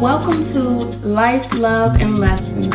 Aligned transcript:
Welcome 0.00 0.42
to 0.54 0.60
Life, 1.06 1.58
Love, 1.58 2.00
and 2.00 2.16
Lessons, 2.16 2.68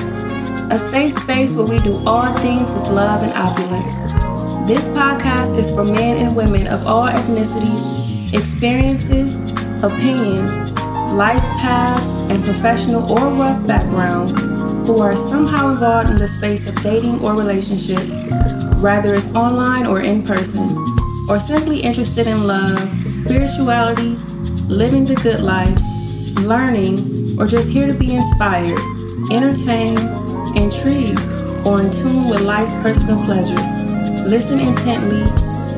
a 0.71 0.77
safe 0.77 1.13
space 1.13 1.55
where 1.55 1.65
we 1.65 1.79
do 1.79 1.97
all 2.05 2.27
things 2.37 2.69
with 2.69 2.89
love 2.89 3.23
and 3.23 3.33
opulence. 3.33 3.91
This 4.69 4.87
podcast 4.89 5.57
is 5.57 5.71
for 5.71 5.83
men 5.83 6.23
and 6.23 6.35
women 6.35 6.67
of 6.67 6.85
all 6.85 7.07
ethnicities, 7.07 8.35
experiences, 8.35 9.33
opinions, 9.83 10.73
life 11.13 11.41
paths, 11.59 12.09
and 12.29 12.45
professional 12.45 13.11
or 13.11 13.29
rough 13.31 13.65
backgrounds 13.65 14.39
who 14.87 14.99
are 14.99 15.15
somehow 15.15 15.71
involved 15.71 16.11
in 16.11 16.19
the 16.19 16.27
space 16.27 16.69
of 16.69 16.79
dating 16.83 17.19
or 17.21 17.35
relationships, 17.35 18.13
whether 18.79 19.15
it's 19.15 19.27
online 19.29 19.87
or 19.87 20.01
in 20.01 20.21
person, 20.21 20.69
or 21.27 21.39
simply 21.39 21.79
interested 21.79 22.27
in 22.27 22.45
love, 22.45 22.77
spirituality, 23.09 24.15
living 24.67 25.05
the 25.05 25.15
good 25.15 25.41
life, 25.41 25.79
learning, 26.41 27.39
or 27.39 27.45
just 27.45 27.69
here 27.69 27.87
to 27.87 27.93
be 27.93 28.15
inspired, 28.15 28.79
entertained, 29.31 29.99
intrigued, 30.57 31.19
or 31.65 31.81
in 31.81 31.91
tune 31.91 32.29
with 32.29 32.41
life's 32.41 32.73
personal 32.75 33.23
pleasures. 33.25 33.59
Listen 34.25 34.59
intently, 34.59 35.23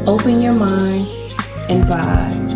open 0.07 0.41
your 0.41 0.53
mind, 0.53 1.07
and 1.69 1.83
vibe. 1.83 2.46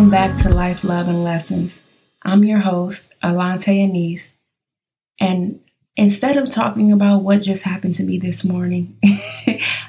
Welcome 0.00 0.12
back 0.12 0.42
to 0.44 0.48
Life, 0.48 0.82
Love, 0.82 1.08
and 1.08 1.22
Lessons. 1.22 1.78
I'm 2.22 2.42
your 2.42 2.60
host, 2.60 3.12
Alante 3.22 3.68
Anise. 3.68 4.30
And 5.20 5.60
instead 5.94 6.38
of 6.38 6.48
talking 6.48 6.90
about 6.90 7.18
what 7.18 7.42
just 7.42 7.64
happened 7.64 7.96
to 7.96 8.02
me 8.02 8.16
this 8.16 8.42
morning, 8.42 8.98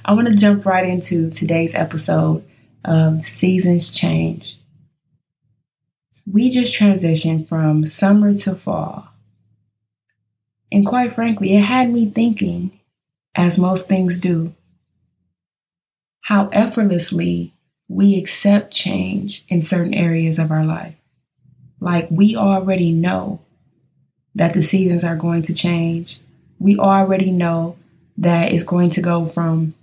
I 0.03 0.11
want 0.11 0.27
to 0.27 0.35
jump 0.35 0.65
right 0.65 0.85
into 0.85 1.29
today's 1.29 1.73
episode 1.73 2.43
of 2.83 3.25
Seasons 3.25 3.89
Change. 3.89 4.59
We 6.29 6.49
just 6.49 6.77
transitioned 6.77 7.47
from 7.47 7.85
summer 7.85 8.33
to 8.39 8.53
fall. 8.53 9.07
And 10.73 10.85
quite 10.85 11.13
frankly, 11.13 11.55
it 11.55 11.61
had 11.63 11.89
me 11.89 12.09
thinking, 12.09 12.77
as 13.33 13.57
most 13.57 13.87
things 13.87 14.19
do, 14.19 14.53
how 16.23 16.49
effortlessly 16.49 17.53
we 17.91 18.17
accept 18.17 18.71
change 18.71 19.43
in 19.49 19.61
certain 19.61 19.93
areas 19.93 20.39
of 20.39 20.49
our 20.49 20.63
life. 20.63 20.95
Like 21.81 22.07
we 22.09 22.37
already 22.37 22.91
know 22.91 23.41
that 24.33 24.53
the 24.53 24.63
seasons 24.63 25.03
are 25.03 25.17
going 25.17 25.43
to 25.43 25.53
change. 25.53 26.21
We 26.57 26.77
already 26.77 27.31
know 27.31 27.75
that 28.17 28.53
it's 28.53 28.63
going 28.63 28.91
to 28.91 29.01
go 29.01 29.25
from 29.25 29.73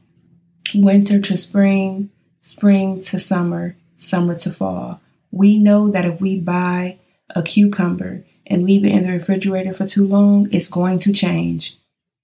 winter 0.75 1.21
to 1.21 1.37
spring, 1.37 2.09
spring 2.41 3.03
to 3.03 3.19
summer, 3.19 3.77
summer 3.99 4.35
to 4.37 4.51
fall. 4.51 5.03
We 5.31 5.59
know 5.59 5.91
that 5.91 6.07
if 6.07 6.19
we 6.19 6.41
buy 6.41 6.97
a 7.37 7.43
cucumber 7.43 8.25
and 8.47 8.65
leave 8.65 8.87
it 8.87 8.93
in 8.93 9.03
the 9.03 9.13
refrigerator 9.13 9.75
for 9.75 9.87
too 9.87 10.07
long, 10.07 10.49
it's 10.51 10.69
going 10.69 10.99
to 11.01 11.13
change, 11.13 11.77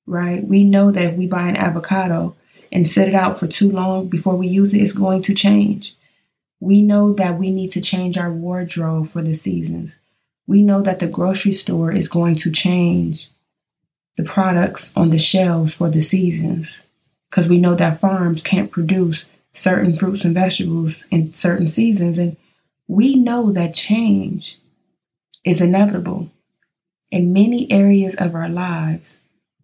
right? 0.06 0.42
We 0.42 0.64
know 0.64 0.90
that 0.90 1.04
if 1.04 1.16
we 1.16 1.26
buy 1.26 1.48
an 1.48 1.56
avocado 1.56 2.36
and 2.74 2.88
set 2.88 3.08
it 3.08 3.14
out 3.14 3.38
for 3.38 3.46
too 3.46 3.70
long 3.70 4.08
before 4.08 4.34
we 4.34 4.48
use 4.48 4.74
it, 4.74 4.82
it's 4.82 4.92
going 4.92 5.22
to 5.22 5.32
change. 5.32 5.96
We 6.58 6.82
know 6.82 7.12
that 7.12 7.38
we 7.38 7.50
need 7.50 7.68
to 7.72 7.80
change 7.80 8.18
our 8.18 8.32
wardrobe 8.32 9.08
for 9.08 9.22
the 9.22 9.34
seasons. 9.34 9.94
We 10.46 10.60
know 10.60 10.82
that 10.82 10.98
the 10.98 11.06
grocery 11.06 11.52
store 11.52 11.92
is 11.92 12.08
going 12.08 12.34
to 12.36 12.50
change 12.50 13.30
the 14.16 14.24
products 14.24 14.92
on 14.96 15.10
the 15.10 15.18
shelves 15.18 15.72
for 15.72 15.88
the 15.88 16.02
seasons 16.02 16.82
because 17.30 17.48
we 17.48 17.58
know 17.58 17.74
that 17.76 18.00
farms 18.00 18.42
can't 18.42 18.70
produce 18.70 19.26
certain 19.52 19.94
fruits 19.94 20.24
and 20.24 20.34
vegetables 20.34 21.04
in 21.10 21.32
certain 21.32 21.68
seasons. 21.68 22.18
And 22.18 22.36
we 22.88 23.14
know 23.14 23.52
that 23.52 23.72
change 23.74 24.58
is 25.44 25.60
inevitable 25.60 26.30
in 27.10 27.32
many 27.32 27.70
areas 27.70 28.14
of 28.16 28.34
our 28.34 28.48
lives. 28.48 29.18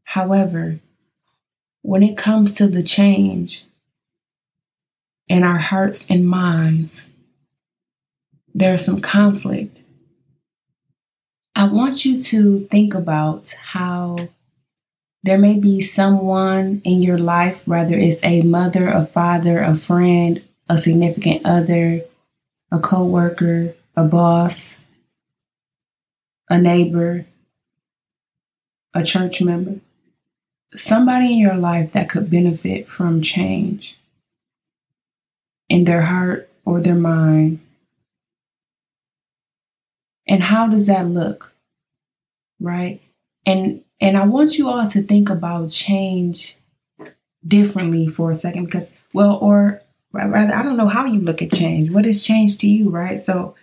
However, 0.05 0.79
when 1.83 2.03
it 2.03 2.17
comes 2.17 2.55
to 2.55 2.67
the 2.67 2.83
change 2.83 3.65
in 5.29 5.43
our 5.43 5.59
hearts 5.59 6.07
and 6.09 6.27
minds, 6.27 7.07
there's 8.55 8.85
some 8.85 9.01
conflict. 9.01 9.79
I 11.55 11.69
want 11.69 12.05
you 12.05 12.21
to 12.21 12.67
think 12.71 12.95
about 12.95 13.51
how 13.51 14.29
there 15.23 15.39
may 15.39 15.59
be 15.59 15.81
someone 15.81 16.81
in 16.85 17.03
your 17.03 17.19
life, 17.19 17.67
whether 17.67 17.95
it's 17.95 18.23
a 18.25 18.43
mother, 18.43 18.89
a 18.89 19.05
father, 19.05 19.61
a 19.61 19.75
friend, 19.75 20.43
a 20.69 20.79
significant 20.79 21.43
other, 21.45 22.03
a 22.73 22.79
coworker, 22.79 23.75
a 23.97 24.05
boss, 24.05 24.77
a 26.49 26.59
neighbor, 26.59 27.27
a 28.95 29.05
church 29.05 29.43
member 29.43 29.81
somebody 30.77 31.33
in 31.33 31.39
your 31.39 31.57
life 31.57 31.93
that 31.93 32.09
could 32.09 32.31
benefit 32.31 32.89
from 32.89 33.23
change 33.23 33.99
in 35.69 35.85
their 35.85 36.03
heart 36.03 36.49
or 36.65 36.81
their 36.81 36.95
mind. 36.95 37.61
And 40.27 40.43
how 40.43 40.69
does 40.69 40.87
that 40.87 41.07
look? 41.07 41.55
Right? 42.61 43.01
And 43.47 43.83
and 44.01 44.17
I 44.17 44.25
want 44.25 44.59
you 44.59 44.69
all 44.69 44.87
to 44.89 45.03
think 45.03 45.29
about 45.29 45.71
change 45.71 46.57
differently 47.47 48.07
for 48.07 48.31
a 48.31 48.35
second 48.35 48.67
because 48.67 48.89
well 49.13 49.39
or 49.41 49.83
rather 50.13 50.55
I 50.55 50.63
don't 50.63 50.77
know 50.77 50.89
how 50.89 51.07
you 51.07 51.21
look 51.21 51.43
at 51.43 51.53
change. 51.53 51.91
What 51.91 52.07
is 52.07 52.25
change 52.25 52.59
to 52.59 52.69
you, 52.69 52.91
right? 52.91 53.21
So 53.21 53.55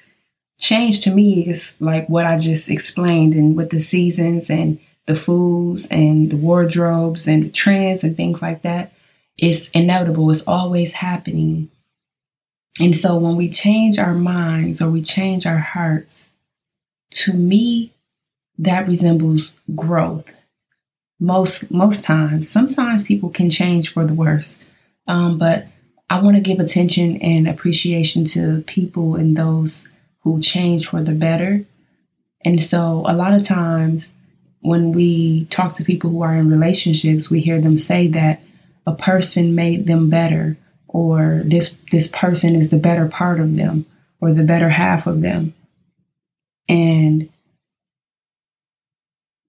change 0.59 1.01
to 1.01 1.11
me 1.11 1.47
is 1.47 1.79
like 1.79 2.09
what 2.09 2.25
I 2.25 2.37
just 2.37 2.69
explained 2.69 3.33
and 3.33 3.55
with 3.55 3.69
the 3.69 3.79
seasons 3.79 4.49
and 4.49 4.79
the 5.07 5.15
foods 5.15 5.87
and 5.89 6.29
the 6.29 6.37
wardrobes 6.37 7.27
and 7.27 7.43
the 7.43 7.49
trends 7.49 8.03
and 8.03 8.15
things 8.15 8.41
like 8.41 8.61
that. 8.61 8.93
It's 9.37 9.69
inevitable, 9.69 10.29
it's 10.29 10.47
always 10.47 10.93
happening. 10.93 11.69
And 12.79 12.95
so 12.95 13.17
when 13.17 13.35
we 13.35 13.49
change 13.49 13.97
our 13.97 14.13
minds 14.13 14.81
or 14.81 14.89
we 14.89 15.01
change 15.01 15.45
our 15.47 15.57
hearts, 15.57 16.29
to 17.09 17.33
me, 17.33 17.93
that 18.59 18.87
resembles 18.87 19.55
growth. 19.75 20.31
Most 21.19 21.71
most 21.71 22.03
times, 22.03 22.47
sometimes 22.49 23.03
people 23.03 23.29
can 23.29 23.49
change 23.49 23.91
for 23.91 24.05
the 24.05 24.13
worse, 24.13 24.59
um, 25.07 25.39
but 25.39 25.65
I 26.09 26.21
want 26.21 26.35
to 26.35 26.41
give 26.41 26.59
attention 26.59 27.17
and 27.17 27.47
appreciation 27.47 28.25
to 28.25 28.61
people 28.67 29.15
and 29.15 29.35
those 29.35 29.87
who 30.21 30.39
change 30.39 30.87
for 30.87 31.01
the 31.01 31.13
better. 31.13 31.65
And 32.45 32.61
so, 32.61 33.03
a 33.07 33.15
lot 33.15 33.33
of 33.33 33.43
times, 33.43 34.09
when 34.61 34.91
we 34.91 35.45
talk 35.45 35.75
to 35.75 35.83
people 35.83 36.09
who 36.09 36.21
are 36.21 36.35
in 36.35 36.49
relationships, 36.49 37.29
we 37.29 37.41
hear 37.41 37.61
them 37.61 37.77
say 37.77 38.07
that 38.07 38.41
a 38.85 38.95
person 38.95 39.55
made 39.55 39.87
them 39.87 40.09
better 40.09 40.57
or 40.87 41.41
this 41.43 41.77
this 41.91 42.07
person 42.07 42.55
is 42.55 42.69
the 42.69 42.77
better 42.77 43.07
part 43.07 43.39
of 43.39 43.55
them 43.55 43.85
or 44.21 44.31
the 44.31 44.43
better 44.43 44.69
half 44.69 45.05
of 45.05 45.21
them. 45.21 45.53
And 46.69 47.29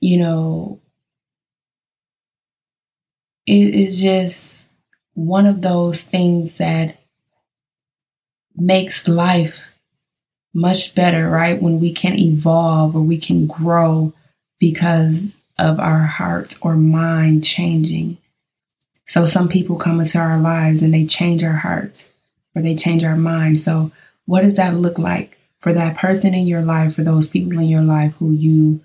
you 0.00 0.18
know 0.18 0.80
it 3.46 3.74
is 3.74 4.00
just 4.00 4.64
one 5.14 5.46
of 5.46 5.62
those 5.62 6.02
things 6.02 6.58
that 6.58 6.98
makes 8.54 9.08
life 9.08 9.74
much 10.52 10.94
better, 10.94 11.28
right? 11.30 11.60
When 11.60 11.80
we 11.80 11.92
can 11.92 12.18
evolve 12.18 12.94
or 12.94 13.00
we 13.00 13.18
can 13.18 13.46
grow 13.46 14.12
because 14.58 15.34
of 15.58 15.80
our 15.80 16.02
heart 16.02 16.56
or 16.62 16.76
mind 16.76 17.44
changing. 17.44 18.18
So 19.06 19.24
some 19.24 19.48
people 19.48 19.76
come 19.76 20.00
into 20.00 20.18
our 20.18 20.38
lives 20.38 20.82
and 20.82 20.92
they 20.92 21.06
change 21.06 21.42
our 21.42 21.54
hearts 21.56 22.10
or 22.54 22.62
they 22.62 22.76
change 22.76 23.04
our 23.04 23.16
mind. 23.16 23.58
So 23.58 23.90
what 24.26 24.42
does 24.42 24.54
that 24.54 24.74
look 24.74 24.98
like 24.98 25.38
for 25.60 25.72
that 25.72 25.96
person 25.96 26.34
in 26.34 26.46
your 26.46 26.62
life, 26.62 26.94
for 26.94 27.02
those 27.02 27.28
people 27.28 27.52
in 27.58 27.68
your 27.68 27.82
life 27.82 28.14
who 28.18 28.32
you 28.32 28.80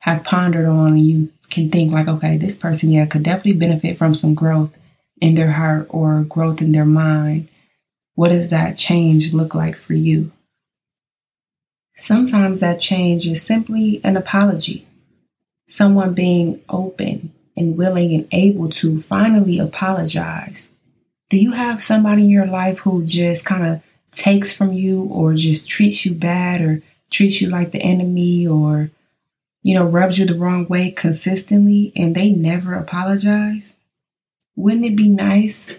have 0.00 0.24
pondered 0.24 0.66
on 0.66 0.94
and 0.94 1.06
you 1.06 1.32
can 1.48 1.70
think 1.70 1.92
like, 1.92 2.08
okay, 2.08 2.36
this 2.36 2.56
person, 2.56 2.90
yeah, 2.90 3.06
could 3.06 3.22
definitely 3.22 3.54
benefit 3.54 3.96
from 3.96 4.14
some 4.14 4.34
growth 4.34 4.76
in 5.20 5.34
their 5.34 5.52
heart 5.52 5.86
or 5.90 6.22
growth 6.22 6.60
in 6.60 6.72
their 6.72 6.84
mind. 6.84 7.48
What 8.14 8.30
does 8.30 8.48
that 8.48 8.76
change 8.76 9.32
look 9.32 9.54
like 9.54 9.76
for 9.76 9.94
you? 9.94 10.32
Sometimes 11.94 12.60
that 12.60 12.80
change 12.80 13.26
is 13.28 13.42
simply 13.42 14.00
an 14.02 14.16
apology 14.16 14.87
someone 15.68 16.14
being 16.14 16.60
open 16.68 17.32
and 17.56 17.76
willing 17.76 18.14
and 18.14 18.26
able 18.32 18.68
to 18.70 19.00
finally 19.00 19.58
apologize? 19.58 20.68
Do 21.30 21.36
you 21.36 21.52
have 21.52 21.80
somebody 21.80 22.24
in 22.24 22.30
your 22.30 22.46
life 22.46 22.80
who 22.80 23.04
just 23.04 23.44
kind 23.44 23.66
of 23.66 23.82
takes 24.10 24.52
from 24.52 24.72
you 24.72 25.04
or 25.04 25.34
just 25.34 25.68
treats 25.68 26.04
you 26.04 26.14
bad 26.14 26.60
or 26.60 26.82
treats 27.10 27.40
you 27.40 27.48
like 27.48 27.70
the 27.70 27.82
enemy 27.82 28.46
or 28.46 28.90
you 29.62 29.74
know 29.74 29.84
rubs 29.84 30.18
you 30.18 30.26
the 30.26 30.34
wrong 30.34 30.66
way 30.68 30.90
consistently 30.90 31.92
and 31.96 32.14
they 32.14 32.30
never 32.30 32.74
apologize 32.74 33.74
wouldn't 34.56 34.84
it 34.84 34.96
be 34.96 35.08
nice 35.08 35.78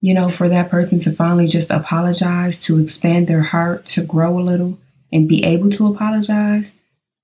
you 0.00 0.14
know 0.14 0.28
for 0.28 0.48
that 0.48 0.70
person 0.70 0.98
to 0.98 1.10
finally 1.10 1.46
just 1.46 1.70
apologize 1.70 2.58
to 2.58 2.78
expand 2.78 3.26
their 3.26 3.42
heart 3.42 3.84
to 3.84 4.02
grow 4.02 4.38
a 4.38 4.40
little 4.40 4.78
and 5.12 5.28
be 5.28 5.44
able 5.44 5.70
to 5.70 5.86
apologize 5.86 6.72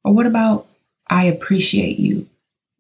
or 0.05 0.13
what 0.13 0.27
about 0.27 0.67
i 1.09 1.25
appreciate 1.25 1.99
you 1.99 2.29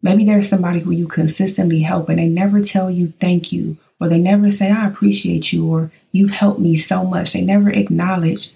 maybe 0.02 0.24
there's 0.24 0.48
somebody 0.48 0.80
who 0.80 0.90
you 0.90 1.06
consistently 1.06 1.80
help 1.80 2.08
and 2.08 2.18
they 2.18 2.28
never 2.28 2.62
tell 2.62 2.90
you 2.90 3.12
thank 3.20 3.52
you 3.52 3.76
or 4.00 4.08
they 4.08 4.18
never 4.18 4.50
say 4.50 4.70
i 4.70 4.86
appreciate 4.86 5.52
you 5.52 5.66
or 5.66 5.90
you've 6.12 6.30
helped 6.30 6.60
me 6.60 6.76
so 6.76 7.04
much 7.04 7.32
they 7.32 7.40
never 7.40 7.70
acknowledge 7.70 8.52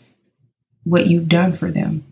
what 0.89 1.07
you've 1.07 1.29
done 1.29 1.53
for 1.53 1.71
them. 1.71 2.05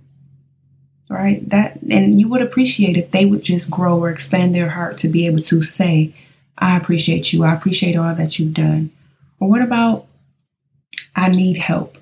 Right? 1.09 1.49
That 1.49 1.79
and 1.89 2.19
you 2.19 2.29
would 2.29 2.43
appreciate 2.43 2.97
if 2.97 3.13
they 3.13 3.25
would 3.25 3.43
just 3.43 3.71
grow 3.71 3.99
or 3.99 4.11
expand 4.11 4.55
their 4.55 4.71
heart 4.71 4.99
to 4.99 5.09
be 5.09 5.27
able 5.27 5.39
to 5.41 5.63
say, 5.63 6.13
I 6.59 6.77
appreciate 6.77 7.33
you. 7.33 7.45
I 7.45 7.55
appreciate 7.55 7.97
all 7.97 8.15
that 8.15 8.39
you've 8.39 8.55
done. 8.55 8.91
Or 9.39 9.49
what 9.49 9.63
about 9.63 10.07
I 11.15 11.29
need 11.29 11.59
help 11.59 11.99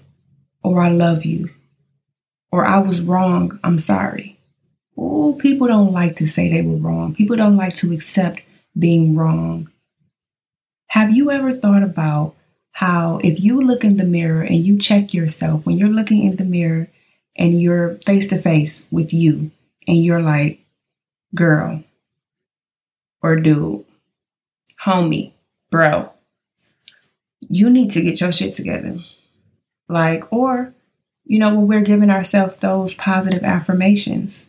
or 0.63 0.81
I 0.81 0.89
love 0.89 1.25
you 1.25 1.51
or 2.51 2.65
I 2.65 2.79
was 2.79 3.03
wrong. 3.03 3.59
I'm 3.63 3.79
sorry. 3.79 4.34
Oh, 4.97 5.35
people 5.35 5.67
don't 5.67 5.93
like 5.93 6.17
to 6.17 6.27
say 6.27 6.49
they 6.49 6.63
were 6.63 6.77
wrong. 6.77 7.15
People 7.15 7.37
don't 7.37 7.57
like 7.57 7.75
to 7.77 7.93
accept 7.93 8.41
being 8.79 9.17
wrong. 9.17 9.71
Have 10.89 11.11
you 11.11 11.31
ever 11.31 11.53
thought 11.53 11.83
about 11.83 12.35
how 12.73 13.19
if 13.23 13.41
you 13.41 13.61
look 13.61 13.85
in 13.85 13.97
the 13.97 14.05
mirror 14.05 14.43
and 14.43 14.57
you 14.57 14.79
check 14.79 15.15
yourself 15.15 15.67
when 15.67 15.77
you're 15.77 15.89
looking 15.89 16.23
in 16.23 16.37
the 16.37 16.45
mirror 16.45 16.89
and 17.37 17.61
you're 17.61 17.97
face 18.05 18.29
to 18.29 18.39
face 18.39 18.83
with 18.91 19.13
you 19.13 19.51
and 19.87 20.05
you're 20.05 20.23
like, 20.23 20.61
girl 21.35 21.83
or 23.23 23.37
dude, 23.37 23.85
homie, 24.85 25.33
bro, 25.71 26.11
you 27.41 27.71
need 27.71 27.91
to 27.91 28.03
get 28.03 28.21
your 28.21 28.31
shit 28.31 28.53
together. 28.53 28.99
Like, 29.89 30.33
or, 30.33 30.75
you 31.25 31.39
know, 31.39 31.55
when 31.55 31.67
we're 31.67 31.81
giving 31.81 32.11
ourselves 32.11 32.57
those 32.57 32.95
positive 32.95 33.43
affirmations, 33.43 34.47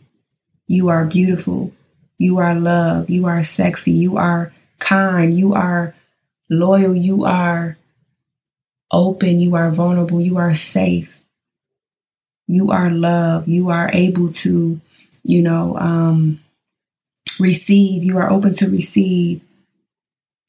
you 0.67 0.89
are 0.89 1.06
beautiful, 1.06 1.71
you 2.17 2.38
are 2.38 2.56
love, 2.56 3.09
you 3.09 3.25
are 3.25 3.44
sexy, 3.44 3.91
you 3.91 4.17
are 4.17 4.53
kind, 4.79 5.33
you 5.33 5.53
are 5.53 5.95
loyal, 6.50 6.95
you 6.95 7.25
are 7.25 7.77
open, 8.91 9.39
you 9.39 9.56
are 9.56 9.71
vulnerable, 9.71 10.21
you 10.21 10.38
are 10.38 10.53
safe, 10.53 11.21
you 12.47 12.71
are 12.71 12.89
loved, 12.89 13.47
you 13.47 13.69
are 13.69 13.89
able 13.94 14.31
to, 14.31 14.79
you 15.23 15.41
know, 15.41 15.77
um, 15.77 16.39
receive, 17.39 18.03
you 18.03 18.17
are 18.17 18.31
open 18.31 18.53
to 18.53 18.69
receive. 18.69 19.41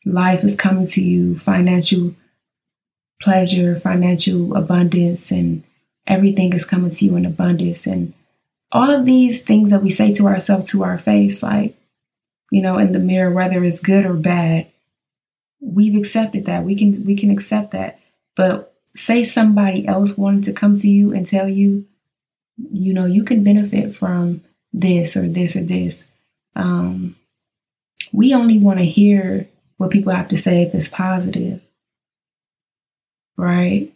Life 0.04 0.44
is 0.44 0.54
coming 0.54 0.86
to 0.88 1.02
you, 1.02 1.38
financial 1.38 2.14
pleasure, 3.20 3.74
financial 3.74 4.54
abundance, 4.54 5.30
and 5.30 5.64
everything 6.06 6.52
is 6.52 6.64
coming 6.64 6.90
to 6.90 7.04
you 7.04 7.16
in 7.16 7.26
abundance. 7.26 7.86
And 7.86 8.12
all 8.72 8.90
of 8.90 9.04
these 9.04 9.42
things 9.42 9.70
that 9.70 9.82
we 9.82 9.90
say 9.90 10.12
to 10.14 10.26
ourselves 10.26 10.70
to 10.70 10.82
our 10.82 10.98
face, 10.98 11.42
like, 11.42 11.76
you 12.50 12.62
know, 12.62 12.78
in 12.78 12.92
the 12.92 12.98
mirror, 12.98 13.30
whether 13.30 13.62
it's 13.64 13.80
good 13.80 14.04
or 14.04 14.14
bad, 14.14 14.66
we've 15.60 15.96
accepted 15.96 16.46
that. 16.46 16.64
We 16.64 16.76
can 16.76 17.04
we 17.04 17.16
can 17.16 17.30
accept 17.30 17.72
that. 17.72 18.00
But 18.34 18.74
say 18.96 19.24
somebody 19.24 19.86
else 19.86 20.16
wanted 20.16 20.44
to 20.44 20.52
come 20.52 20.76
to 20.76 20.88
you 20.88 21.12
and 21.12 21.26
tell 21.26 21.48
you, 21.48 21.86
you 22.72 22.92
know, 22.92 23.06
you 23.06 23.24
can 23.24 23.44
benefit 23.44 23.94
from 23.94 24.42
this 24.72 25.16
or 25.16 25.28
this 25.28 25.56
or 25.56 25.62
this. 25.62 26.04
Um, 26.54 27.16
we 28.12 28.34
only 28.34 28.58
want 28.58 28.78
to 28.78 28.84
hear 28.84 29.48
what 29.76 29.90
people 29.90 30.12
have 30.12 30.28
to 30.28 30.38
say 30.38 30.62
if 30.62 30.74
it's 30.74 30.88
positive, 30.88 31.60
right? 33.36 33.92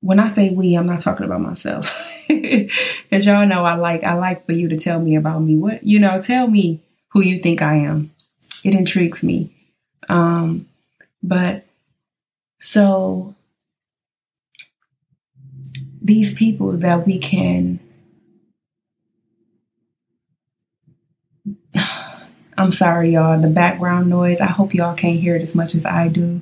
When 0.00 0.18
I 0.18 0.28
say 0.28 0.50
we, 0.50 0.74
I'm 0.74 0.86
not 0.86 1.00
talking 1.00 1.26
about 1.26 1.42
myself, 1.42 2.24
because 2.28 3.26
y'all 3.26 3.46
know 3.46 3.64
I 3.64 3.74
like 3.74 4.02
I 4.02 4.14
like 4.14 4.46
for 4.46 4.52
you 4.52 4.68
to 4.68 4.76
tell 4.76 4.98
me 4.98 5.14
about 5.14 5.42
me. 5.42 5.56
What 5.56 5.84
you 5.84 5.98
know, 5.98 6.20
tell 6.20 6.46
me 6.46 6.80
who 7.08 7.22
you 7.22 7.38
think 7.38 7.60
I 7.60 7.76
am. 7.76 8.10
It 8.64 8.74
intrigues 8.74 9.22
me. 9.22 9.54
Um, 10.08 10.68
but 11.22 11.66
so 12.60 13.34
these 16.02 16.34
people 16.34 16.72
that 16.72 17.06
we 17.06 17.18
can 17.18 17.78
I'm 22.58 22.72
sorry, 22.72 23.12
y'all. 23.12 23.40
The 23.40 23.48
background 23.48 24.08
noise, 24.08 24.40
I 24.40 24.46
hope 24.46 24.74
y'all 24.74 24.94
can't 24.94 25.18
hear 25.18 25.36
it 25.36 25.42
as 25.42 25.54
much 25.54 25.74
as 25.74 25.86
I 25.86 26.08
do, 26.08 26.40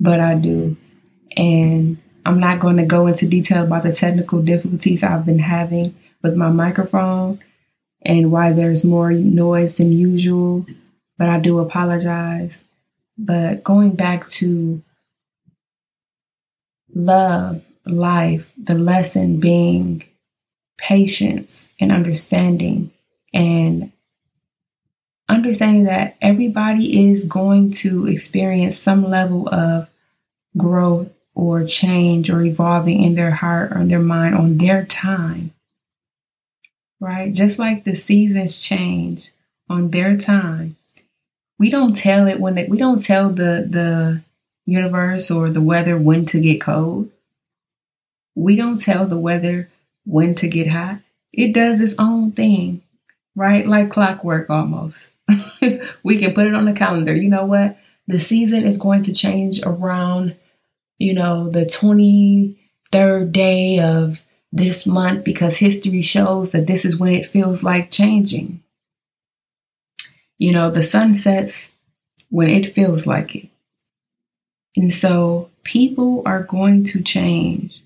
but 0.00 0.20
I 0.20 0.34
do. 0.34 0.76
And 1.36 1.98
I'm 2.24 2.38
not 2.38 2.60
going 2.60 2.76
to 2.76 2.84
go 2.84 3.06
into 3.06 3.26
detail 3.26 3.64
about 3.64 3.82
the 3.82 3.92
technical 3.92 4.42
difficulties 4.42 5.02
I've 5.02 5.26
been 5.26 5.40
having 5.40 5.94
with 6.22 6.36
my 6.36 6.50
microphone 6.50 7.40
and 8.02 8.30
why 8.30 8.52
there's 8.52 8.84
more 8.84 9.12
noise 9.12 9.74
than 9.74 9.92
usual, 9.92 10.66
but 11.18 11.28
I 11.28 11.38
do 11.38 11.58
apologize. 11.58 12.62
But 13.18 13.64
going 13.64 13.94
back 13.94 14.28
to 14.28 14.82
love 16.94 17.62
life, 17.84 18.52
the 18.56 18.74
lesson 18.74 19.40
being 19.40 20.04
patience 20.78 21.68
and 21.80 21.92
understanding 21.92 22.90
and 23.32 23.92
understanding 25.28 25.84
that 25.84 26.16
everybody 26.20 27.08
is 27.10 27.24
going 27.24 27.70
to 27.70 28.06
experience 28.06 28.76
some 28.78 29.08
level 29.08 29.48
of 29.48 29.88
growth 30.56 31.10
or 31.34 31.64
change 31.64 32.30
or 32.30 32.42
evolving 32.42 33.02
in 33.02 33.14
their 33.14 33.30
heart 33.30 33.72
or 33.74 33.84
their 33.84 33.98
mind 33.98 34.34
on 34.34 34.58
their 34.58 34.84
time. 34.84 35.52
Right? 37.00 37.32
Just 37.32 37.58
like 37.58 37.84
the 37.84 37.96
seasons 37.96 38.60
change 38.60 39.32
on 39.68 39.90
their 39.90 40.16
time. 40.16 40.76
We 41.58 41.70
don't 41.70 41.96
tell 41.96 42.26
it 42.28 42.40
when 42.40 42.58
it, 42.58 42.68
we 42.68 42.78
don't 42.78 43.02
tell 43.02 43.30
the 43.30 43.66
the 43.68 44.22
universe 44.66 45.30
or 45.30 45.50
the 45.50 45.60
weather 45.60 45.98
when 45.98 46.24
to 46.26 46.40
get 46.40 46.60
cold. 46.60 47.10
We 48.34 48.56
don't 48.56 48.78
tell 48.78 49.06
the 49.06 49.18
weather 49.18 49.68
when 50.04 50.34
to 50.36 50.48
get 50.48 50.68
hot. 50.68 50.98
It 51.32 51.52
does 51.52 51.80
its 51.80 51.94
own 51.98 52.32
thing, 52.32 52.82
right? 53.34 53.66
Like 53.66 53.90
clockwork 53.90 54.50
almost. 54.50 55.10
we 56.02 56.18
can 56.18 56.34
put 56.34 56.46
it 56.46 56.54
on 56.54 56.64
the 56.64 56.72
calendar. 56.72 57.14
You 57.14 57.28
know 57.28 57.46
what? 57.46 57.78
The 58.06 58.18
season 58.18 58.64
is 58.64 58.78
going 58.78 59.02
to 59.04 59.12
change 59.12 59.60
around, 59.62 60.36
you 61.02 61.12
know, 61.12 61.48
the 61.48 61.66
23rd 61.66 63.32
day 63.32 63.80
of 63.80 64.22
this 64.52 64.86
month 64.86 65.24
because 65.24 65.56
history 65.56 66.00
shows 66.00 66.52
that 66.52 66.68
this 66.68 66.84
is 66.84 66.96
when 66.96 67.12
it 67.12 67.26
feels 67.26 67.64
like 67.64 67.90
changing. 67.90 68.62
You 70.38 70.52
know, 70.52 70.70
the 70.70 70.84
sun 70.84 71.14
sets 71.14 71.70
when 72.30 72.48
it 72.48 72.72
feels 72.72 73.04
like 73.04 73.34
it. 73.34 73.48
And 74.76 74.94
so 74.94 75.50
people 75.64 76.22
are 76.24 76.44
going 76.44 76.84
to 76.84 77.02
change 77.02 77.82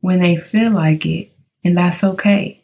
when 0.00 0.20
they 0.20 0.36
feel 0.36 0.70
like 0.70 1.04
it, 1.04 1.30
and 1.64 1.76
that's 1.76 2.04
okay. 2.04 2.60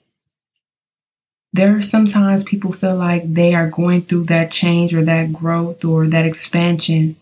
There 1.52 1.76
are 1.76 1.82
sometimes 1.82 2.44
people 2.44 2.72
feel 2.72 2.96
like 2.96 3.34
they 3.34 3.52
are 3.54 3.68
going 3.68 4.02
through 4.02 4.24
that 4.24 4.52
change 4.52 4.94
or 4.94 5.02
that 5.04 5.32
growth 5.32 5.84
or 5.84 6.06
that 6.06 6.24
expansion, 6.24 7.16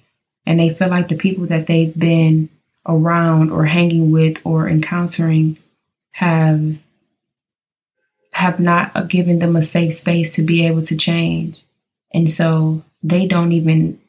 and 0.51 0.59
they 0.59 0.75
feel 0.75 0.89
like 0.89 1.07
the 1.07 1.15
people 1.15 1.47
that 1.47 1.69
they've 1.69 1.97
been 1.97 2.49
around 2.85 3.53
or 3.53 3.67
hanging 3.67 4.11
with 4.11 4.45
or 4.45 4.69
encountering 4.69 5.57
have 6.11 6.77
have 8.33 8.59
not 8.59 9.07
given 9.09 9.39
them 9.39 9.55
a 9.55 9.63
safe 9.63 9.93
space 9.93 10.33
to 10.33 10.43
be 10.43 10.67
able 10.67 10.83
to 10.83 10.97
change. 10.97 11.65
And 12.13 12.29
so 12.29 12.83
they 13.01 13.29
don't 13.29 13.53
even 13.53 14.01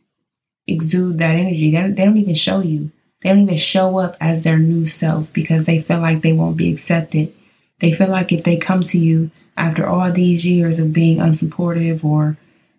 exude 0.65 1.19
that 1.19 1.35
energy. 1.35 1.69
They 1.69 1.79
don't, 1.79 1.93
they 1.93 2.05
don't 2.05 2.17
even 2.17 2.33
show 2.33 2.61
you. 2.61 2.91
They 3.21 3.29
don't 3.29 3.41
even 3.41 3.57
show 3.57 3.99
up 3.99 4.17
as 4.19 4.41
their 4.41 4.57
new 4.57 4.87
self 4.87 5.31
because 5.31 5.67
they 5.67 5.79
feel 5.79 5.99
like 5.99 6.23
they 6.23 6.33
won't 6.33 6.57
be 6.57 6.71
accepted. 6.71 7.35
They 7.81 7.91
feel 7.91 8.09
like 8.09 8.31
if 8.31 8.43
they 8.43 8.57
come 8.57 8.83
to 8.85 8.97
you 8.97 9.29
after 9.55 9.85
all 9.85 10.11
these 10.11 10.43
years 10.43 10.79
of 10.79 10.91
being 10.91 11.19
unsupportive 11.19 12.03
or, 12.03 12.37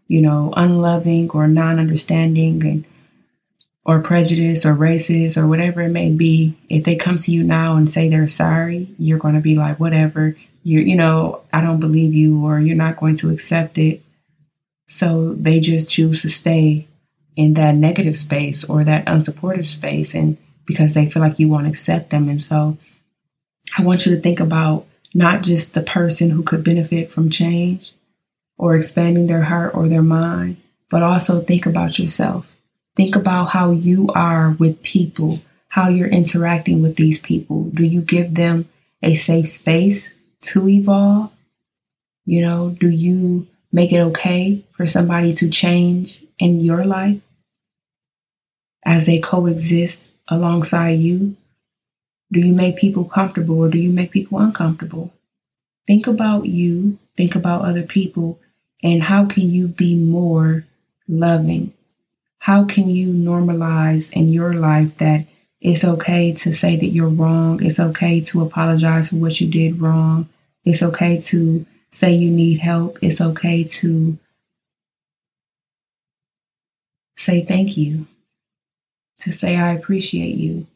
you 0.09 0.21
know, 0.21 0.52
unloving 0.57 1.31
or 1.31 1.47
non 1.47 1.78
understanding 1.78 2.66
and 2.66 2.85
or 3.84 4.00
prejudice 4.00 4.64
or 4.64 4.74
racist 4.74 5.36
or 5.36 5.46
whatever 5.46 5.82
it 5.82 5.88
may 5.88 6.10
be, 6.10 6.56
if 6.68 6.84
they 6.84 6.96
come 6.96 7.18
to 7.18 7.32
you 7.32 7.42
now 7.42 7.76
and 7.76 7.90
say 7.90 8.08
they're 8.08 8.28
sorry, 8.28 8.88
you're 8.98 9.18
going 9.18 9.34
to 9.34 9.40
be 9.40 9.56
like, 9.56 9.80
whatever, 9.80 10.36
you 10.62 10.80
you 10.80 10.96
know, 10.96 11.42
I 11.52 11.60
don't 11.60 11.80
believe 11.80 12.14
you 12.14 12.44
or 12.44 12.60
you're 12.60 12.76
not 12.76 12.96
going 12.96 13.16
to 13.16 13.30
accept 13.30 13.78
it. 13.78 14.02
So 14.88 15.34
they 15.34 15.58
just 15.58 15.90
choose 15.90 16.22
to 16.22 16.28
stay 16.28 16.86
in 17.34 17.54
that 17.54 17.74
negative 17.74 18.16
space 18.16 18.62
or 18.64 18.84
that 18.84 19.06
unsupportive 19.06 19.66
space 19.66 20.14
and 20.14 20.36
because 20.66 20.94
they 20.94 21.08
feel 21.08 21.22
like 21.22 21.38
you 21.38 21.48
won't 21.48 21.66
accept 21.66 22.10
them. 22.10 22.28
And 22.28 22.40
so 22.40 22.76
I 23.76 23.82
want 23.82 24.06
you 24.06 24.14
to 24.14 24.20
think 24.20 24.38
about 24.38 24.86
not 25.14 25.42
just 25.42 25.74
the 25.74 25.82
person 25.82 26.30
who 26.30 26.42
could 26.42 26.62
benefit 26.62 27.10
from 27.10 27.30
change 27.30 27.92
or 28.58 28.76
expanding 28.76 29.26
their 29.26 29.42
heart 29.42 29.74
or 29.74 29.88
their 29.88 30.02
mind, 30.02 30.56
but 30.90 31.02
also 31.02 31.40
think 31.40 31.66
about 31.66 31.98
yourself. 31.98 32.51
Think 32.94 33.16
about 33.16 33.46
how 33.50 33.70
you 33.70 34.08
are 34.14 34.50
with 34.50 34.82
people, 34.82 35.40
how 35.68 35.88
you're 35.88 36.08
interacting 36.08 36.82
with 36.82 36.96
these 36.96 37.18
people. 37.18 37.64
Do 37.64 37.84
you 37.84 38.02
give 38.02 38.34
them 38.34 38.68
a 39.02 39.14
safe 39.14 39.49
space 39.49 40.11
to 40.42 40.68
evolve? 40.68 41.32
You 42.25 42.42
know, 42.42 42.70
do 42.78 42.88
you 42.88 43.46
make 43.72 43.92
it 43.92 44.00
okay 44.00 44.62
for 44.76 44.87
somebody 44.87 45.32
to 45.34 45.49
change 45.49 46.22
in 46.38 46.61
your 46.61 46.84
life 46.84 47.20
as 48.84 49.06
they 49.06 49.18
coexist 49.18 50.08
alongside 50.28 50.99
you? 50.99 51.37
Do 52.30 52.40
you 52.40 52.54
make 52.54 52.76
people 52.76 53.04
comfortable 53.04 53.58
or 53.58 53.70
do 53.70 53.78
you 53.78 53.92
make 53.92 54.11
people 54.11 54.38
uncomfortable? 54.38 55.12
Think 55.87 56.06
about 56.06 56.46
you, 56.46 56.99
think 57.16 57.34
about 57.34 57.64
other 57.64 57.82
people, 57.82 58.38
and 58.82 59.02
how 59.02 59.26
can 59.26 59.50
you 59.50 59.68
be 59.68 59.96
more 59.96 60.64
loving? 61.08 61.72
How 62.42 62.64
can 62.64 62.90
you 62.90 63.12
normalize 63.12 64.11
in 64.11 64.28
your 64.28 64.52
life 64.52 64.96
that 64.96 65.26
it's 65.61 65.84
okay 65.84 66.32
to 66.32 66.52
say 66.52 66.75
that 66.75 66.88
you're 66.88 67.08
wrong? 67.08 67.62
It's 67.62 67.78
okay 67.78 68.20
to 68.20 68.42
apologize 68.42 69.11
for 69.11 69.16
what 69.16 69.40
you 69.40 69.46
did 69.49 69.80
wrong. 69.80 70.28
It's 70.64 70.82
okay 70.82 71.20
to 71.20 71.64
say 71.92 72.14
you 72.14 72.32
need 72.32 72.58
help. 72.58 72.99
It's 73.00 73.20
okay 73.20 73.62
to 73.62 74.18
say 77.16 77.44
thank 77.44 77.76
you, 77.76 78.08
to 79.20 79.30
say 79.30 79.56
I 79.56 79.72
appreciate 79.72 80.34
you. 80.34 80.66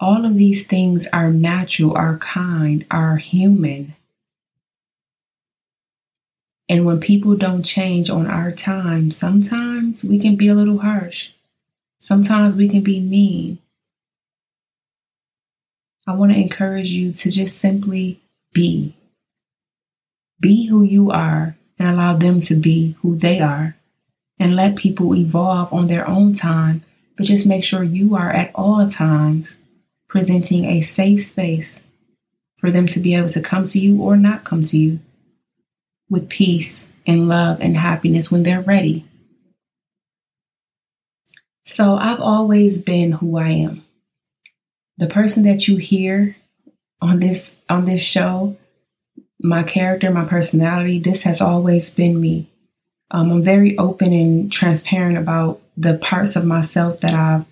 All 0.00 0.24
of 0.24 0.34
these 0.34 0.66
things 0.66 1.06
are 1.12 1.30
natural, 1.30 1.96
are 1.96 2.18
kind, 2.18 2.84
are 2.90 3.18
human. 3.18 3.94
And 6.68 6.84
when 6.84 7.00
people 7.00 7.34
don't 7.34 7.62
change 7.62 8.10
on 8.10 8.26
our 8.26 8.52
time, 8.52 9.10
sometimes 9.10 10.04
we 10.04 10.18
can 10.18 10.36
be 10.36 10.48
a 10.48 10.54
little 10.54 10.78
harsh. 10.78 11.30
Sometimes 11.98 12.54
we 12.54 12.68
can 12.68 12.82
be 12.82 13.00
mean. 13.00 13.58
I 16.06 16.12
want 16.14 16.32
to 16.32 16.38
encourage 16.38 16.90
you 16.90 17.12
to 17.12 17.30
just 17.30 17.58
simply 17.58 18.20
be. 18.52 18.94
Be 20.40 20.66
who 20.66 20.82
you 20.82 21.10
are 21.10 21.56
and 21.78 21.88
allow 21.88 22.14
them 22.14 22.40
to 22.40 22.54
be 22.54 22.96
who 23.02 23.16
they 23.16 23.40
are. 23.40 23.76
And 24.38 24.54
let 24.54 24.76
people 24.76 25.16
evolve 25.16 25.72
on 25.72 25.88
their 25.88 26.08
own 26.08 26.32
time, 26.32 26.84
but 27.16 27.26
just 27.26 27.46
make 27.46 27.64
sure 27.64 27.82
you 27.82 28.14
are 28.14 28.30
at 28.30 28.52
all 28.54 28.88
times 28.88 29.56
presenting 30.06 30.64
a 30.64 30.80
safe 30.80 31.24
space 31.24 31.80
for 32.56 32.70
them 32.70 32.86
to 32.88 33.00
be 33.00 33.14
able 33.14 33.28
to 33.30 33.40
come 33.40 33.66
to 33.66 33.80
you 33.80 34.00
or 34.00 34.16
not 34.16 34.44
come 34.44 34.62
to 34.62 34.78
you 34.78 35.00
with 36.10 36.28
peace 36.28 36.88
and 37.06 37.28
love 37.28 37.60
and 37.60 37.76
happiness 37.76 38.30
when 38.30 38.42
they're 38.42 38.60
ready. 38.60 39.04
So 41.64 41.94
I've 41.94 42.20
always 42.20 42.78
been 42.78 43.12
who 43.12 43.36
I 43.36 43.50
am. 43.50 43.84
The 44.96 45.06
person 45.06 45.44
that 45.44 45.68
you 45.68 45.76
hear 45.76 46.36
on 47.00 47.20
this 47.20 47.56
on 47.68 47.84
this 47.84 48.02
show, 48.02 48.56
my 49.40 49.62
character, 49.62 50.10
my 50.10 50.24
personality, 50.24 50.98
this 50.98 51.22
has 51.22 51.40
always 51.40 51.90
been 51.90 52.20
me. 52.20 52.50
Um, 53.10 53.30
I'm 53.30 53.42
very 53.42 53.78
open 53.78 54.12
and 54.12 54.50
transparent 54.50 55.16
about 55.16 55.60
the 55.76 55.96
parts 55.98 56.36
of 56.36 56.44
myself 56.44 57.00
that 57.00 57.14
I've 57.14 57.46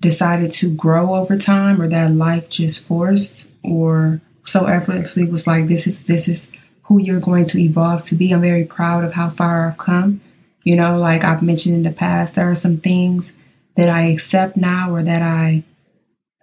decided 0.00 0.52
to 0.52 0.74
grow 0.74 1.14
over 1.14 1.38
time 1.38 1.80
or 1.80 1.88
that 1.88 2.10
life 2.10 2.50
just 2.50 2.86
forced 2.86 3.46
or 3.62 4.20
so 4.44 4.66
effortlessly 4.66 5.24
was 5.24 5.46
like 5.46 5.68
this 5.68 5.86
is 5.86 6.02
this 6.02 6.28
is 6.28 6.48
who 6.92 7.00
you're 7.00 7.20
going 7.20 7.46
to 7.46 7.58
evolve 7.58 8.04
to 8.04 8.14
be. 8.14 8.32
I'm 8.32 8.42
very 8.42 8.64
proud 8.64 9.02
of 9.02 9.14
how 9.14 9.30
far 9.30 9.66
I've 9.66 9.78
come. 9.78 10.20
You 10.62 10.76
know, 10.76 10.98
like 10.98 11.24
I've 11.24 11.42
mentioned 11.42 11.74
in 11.74 11.84
the 11.84 11.90
past, 11.90 12.34
there 12.34 12.50
are 12.50 12.54
some 12.54 12.76
things 12.76 13.32
that 13.76 13.88
I 13.88 14.08
accept 14.08 14.58
now 14.58 14.94
or 14.94 15.02
that 15.02 15.22
I, 15.22 15.64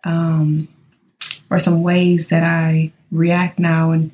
um, 0.03 0.67
or 1.51 1.59
some 1.59 1.83
ways 1.83 2.29
that 2.29 2.43
I 2.43 2.91
react 3.11 3.59
now. 3.59 3.91
And 3.91 4.09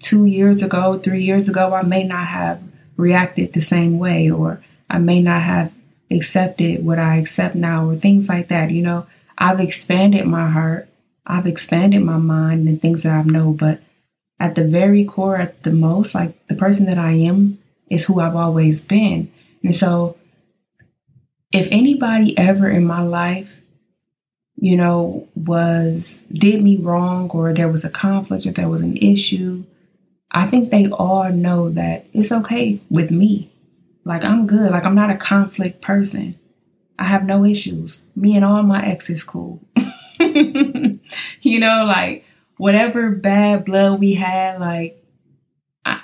two 0.00 0.24
years 0.24 0.62
ago, 0.62 0.96
three 0.96 1.22
years 1.22 1.50
ago, 1.50 1.74
I 1.74 1.82
may 1.82 2.02
not 2.02 2.28
have 2.28 2.62
reacted 2.96 3.52
the 3.52 3.60
same 3.60 3.98
way 3.98 4.30
or 4.30 4.62
I 4.88 4.96
may 4.96 5.20
not 5.20 5.42
have 5.42 5.70
accepted 6.10 6.82
what 6.82 6.98
I 6.98 7.16
accept 7.16 7.54
now 7.54 7.86
or 7.86 7.96
things 7.96 8.30
like 8.30 8.48
that. 8.48 8.70
You 8.70 8.82
know, 8.82 9.06
I've 9.36 9.60
expanded 9.60 10.24
my 10.24 10.48
heart, 10.48 10.88
I've 11.26 11.46
expanded 11.46 12.02
my 12.02 12.16
mind 12.16 12.66
and 12.70 12.80
things 12.80 13.02
that 13.02 13.12
I 13.12 13.22
know, 13.22 13.52
but 13.52 13.82
at 14.40 14.54
the 14.54 14.64
very 14.64 15.04
core, 15.04 15.36
at 15.36 15.62
the 15.62 15.72
most, 15.72 16.14
like 16.14 16.46
the 16.48 16.54
person 16.54 16.86
that 16.86 16.98
I 16.98 17.12
am 17.12 17.58
is 17.90 18.04
who 18.04 18.20
I've 18.20 18.36
always 18.36 18.80
been. 18.80 19.32
And 19.62 19.74
so, 19.74 20.16
if 21.52 21.68
anybody 21.70 22.36
ever 22.36 22.68
in 22.68 22.84
my 22.84 23.02
life, 23.02 23.60
you 24.56 24.76
know, 24.76 25.28
was 25.34 26.20
did 26.32 26.62
me 26.62 26.76
wrong 26.76 27.30
or 27.30 27.52
there 27.52 27.68
was 27.68 27.84
a 27.84 27.90
conflict, 27.90 28.46
or 28.46 28.52
there 28.52 28.68
was 28.68 28.82
an 28.82 28.96
issue, 28.96 29.64
I 30.30 30.46
think 30.46 30.70
they 30.70 30.88
all 30.88 31.30
know 31.30 31.70
that 31.70 32.06
it's 32.12 32.32
okay 32.32 32.80
with 32.90 33.10
me. 33.10 33.50
Like 34.04 34.24
I'm 34.24 34.46
good. 34.46 34.70
Like 34.70 34.86
I'm 34.86 34.94
not 34.94 35.10
a 35.10 35.16
conflict 35.16 35.80
person. 35.80 36.38
I 36.98 37.04
have 37.04 37.24
no 37.24 37.44
issues. 37.44 38.02
Me 38.16 38.34
and 38.34 38.44
all 38.44 38.62
my 38.62 38.84
exes 38.84 39.22
cool. 39.22 39.60
you 40.20 41.60
know, 41.60 41.84
like 41.84 42.24
whatever 42.58 43.10
bad 43.10 43.64
blood 43.64 43.98
we 43.98 44.14
had, 44.14 44.60
like 44.60 45.02
I, 45.84 46.00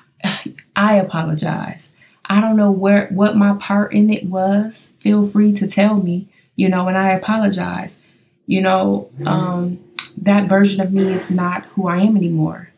I 0.74 0.94
apologize. 0.96 1.90
I 2.24 2.40
don't 2.40 2.56
know 2.56 2.70
where 2.70 3.08
what 3.08 3.36
my 3.36 3.54
part 3.54 3.92
in 3.92 4.10
it 4.10 4.24
was. 4.24 4.88
Feel 5.00 5.26
free 5.26 5.52
to 5.52 5.66
tell 5.66 5.96
me, 5.96 6.28
you 6.56 6.70
know, 6.70 6.88
and 6.88 6.96
I 6.96 7.10
apologize. 7.10 7.98
You 8.46 8.62
know, 8.62 9.10
um, 9.26 9.82
that 10.16 10.48
version 10.48 10.80
of 10.80 10.92
me 10.92 11.12
is 11.12 11.30
not 11.30 11.64
who 11.66 11.86
I 11.88 11.98
am 11.98 12.16
anymore. 12.16 12.70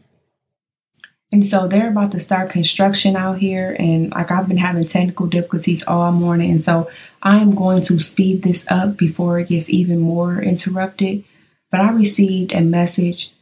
And 1.32 1.44
so 1.44 1.66
they're 1.66 1.88
about 1.88 2.12
to 2.12 2.20
start 2.20 2.50
construction 2.50 3.16
out 3.16 3.38
here, 3.38 3.76
and 3.78 4.12
like 4.12 4.30
I've 4.30 4.48
been 4.48 4.58
having 4.58 4.84
technical 4.84 5.26
difficulties 5.26 5.84
all 5.86 6.12
morning, 6.12 6.50
and 6.52 6.62
so 6.62 6.88
I 7.22 7.38
am 7.38 7.50
going 7.50 7.82
to 7.82 8.00
speed 8.00 8.42
this 8.42 8.64
up 8.68 8.96
before 8.96 9.40
it 9.40 9.48
gets 9.48 9.68
even 9.68 9.98
more 9.98 10.40
interrupted. 10.40 11.24
But 11.70 11.80
I 11.80 11.90
received 11.90 12.52
a 12.52 12.60
message 12.60 13.32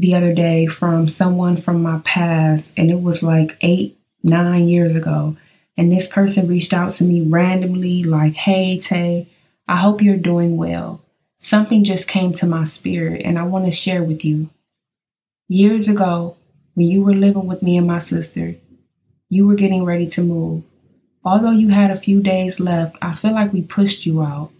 the 0.00 0.14
other 0.14 0.32
day 0.32 0.66
from 0.66 1.08
someone 1.08 1.58
from 1.58 1.82
my 1.82 2.00
past, 2.04 2.72
and 2.78 2.90
it 2.90 3.02
was 3.02 3.22
like 3.22 3.58
eight, 3.60 3.98
nine 4.22 4.66
years 4.66 4.94
ago. 4.94 5.36
And 5.76 5.92
this 5.92 6.08
person 6.08 6.48
reached 6.48 6.72
out 6.72 6.90
to 6.92 7.04
me 7.04 7.20
randomly, 7.20 8.02
like, 8.02 8.32
Hey, 8.32 8.78
Tay, 8.78 9.28
I 9.68 9.76
hope 9.76 10.00
you're 10.00 10.16
doing 10.16 10.56
well. 10.56 11.02
Something 11.38 11.84
just 11.84 12.08
came 12.08 12.32
to 12.34 12.46
my 12.46 12.64
spirit, 12.64 13.22
and 13.26 13.38
I 13.38 13.42
want 13.42 13.66
to 13.66 13.70
share 13.70 14.02
with 14.02 14.24
you. 14.24 14.48
Years 15.48 15.86
ago, 15.86 16.36
when 16.72 16.86
you 16.86 17.02
were 17.02 17.12
living 17.12 17.46
with 17.46 17.62
me 17.62 17.76
and 17.76 17.86
my 17.86 17.98
sister, 17.98 18.54
you 19.28 19.46
were 19.46 19.54
getting 19.54 19.84
ready 19.84 20.06
to 20.06 20.22
move. 20.22 20.62
Although 21.22 21.50
you 21.50 21.68
had 21.68 21.90
a 21.90 21.96
few 21.96 22.22
days 22.22 22.58
left, 22.58 22.96
I 23.02 23.12
feel 23.12 23.32
like 23.32 23.52
we 23.52 23.60
pushed 23.60 24.06
you 24.06 24.22
out. 24.22 24.50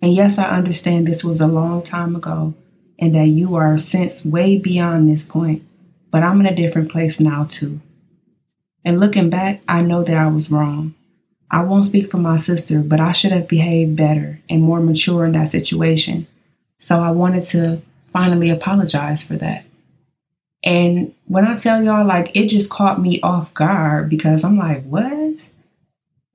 And 0.00 0.14
yes, 0.14 0.38
I 0.38 0.44
understand 0.48 1.06
this 1.06 1.22
was 1.22 1.42
a 1.42 1.46
long 1.46 1.82
time 1.82 2.16
ago, 2.16 2.54
and 2.98 3.14
that 3.14 3.28
you 3.28 3.54
are 3.54 3.76
since 3.78 4.24
way 4.24 4.58
beyond 4.58 5.08
this 5.08 5.22
point, 5.22 5.62
but 6.10 6.22
I'm 6.22 6.40
in 6.40 6.46
a 6.46 6.54
different 6.54 6.90
place 6.90 7.20
now 7.20 7.44
too. 7.44 7.80
And 8.84 9.00
looking 9.00 9.30
back, 9.30 9.62
I 9.68 9.82
know 9.82 10.02
that 10.02 10.16
I 10.16 10.28
was 10.28 10.50
wrong. 10.50 10.94
I 11.50 11.62
won't 11.62 11.86
speak 11.86 12.10
for 12.10 12.18
my 12.18 12.36
sister, 12.36 12.80
but 12.80 13.00
I 13.00 13.12
should 13.12 13.32
have 13.32 13.48
behaved 13.48 13.96
better 13.96 14.40
and 14.48 14.62
more 14.62 14.80
mature 14.80 15.24
in 15.24 15.32
that 15.32 15.50
situation. 15.50 16.26
So 16.78 17.00
I 17.00 17.10
wanted 17.10 17.42
to 17.44 17.82
finally 18.12 18.50
apologize 18.50 19.22
for 19.22 19.36
that. 19.36 19.64
And 20.62 21.14
when 21.26 21.46
I 21.46 21.56
tell 21.56 21.82
y'all, 21.82 22.06
like, 22.06 22.34
it 22.34 22.48
just 22.48 22.68
caught 22.70 23.00
me 23.00 23.20
off 23.22 23.54
guard 23.54 24.08
because 24.10 24.44
I'm 24.44 24.58
like, 24.58 24.84
what? 24.84 25.48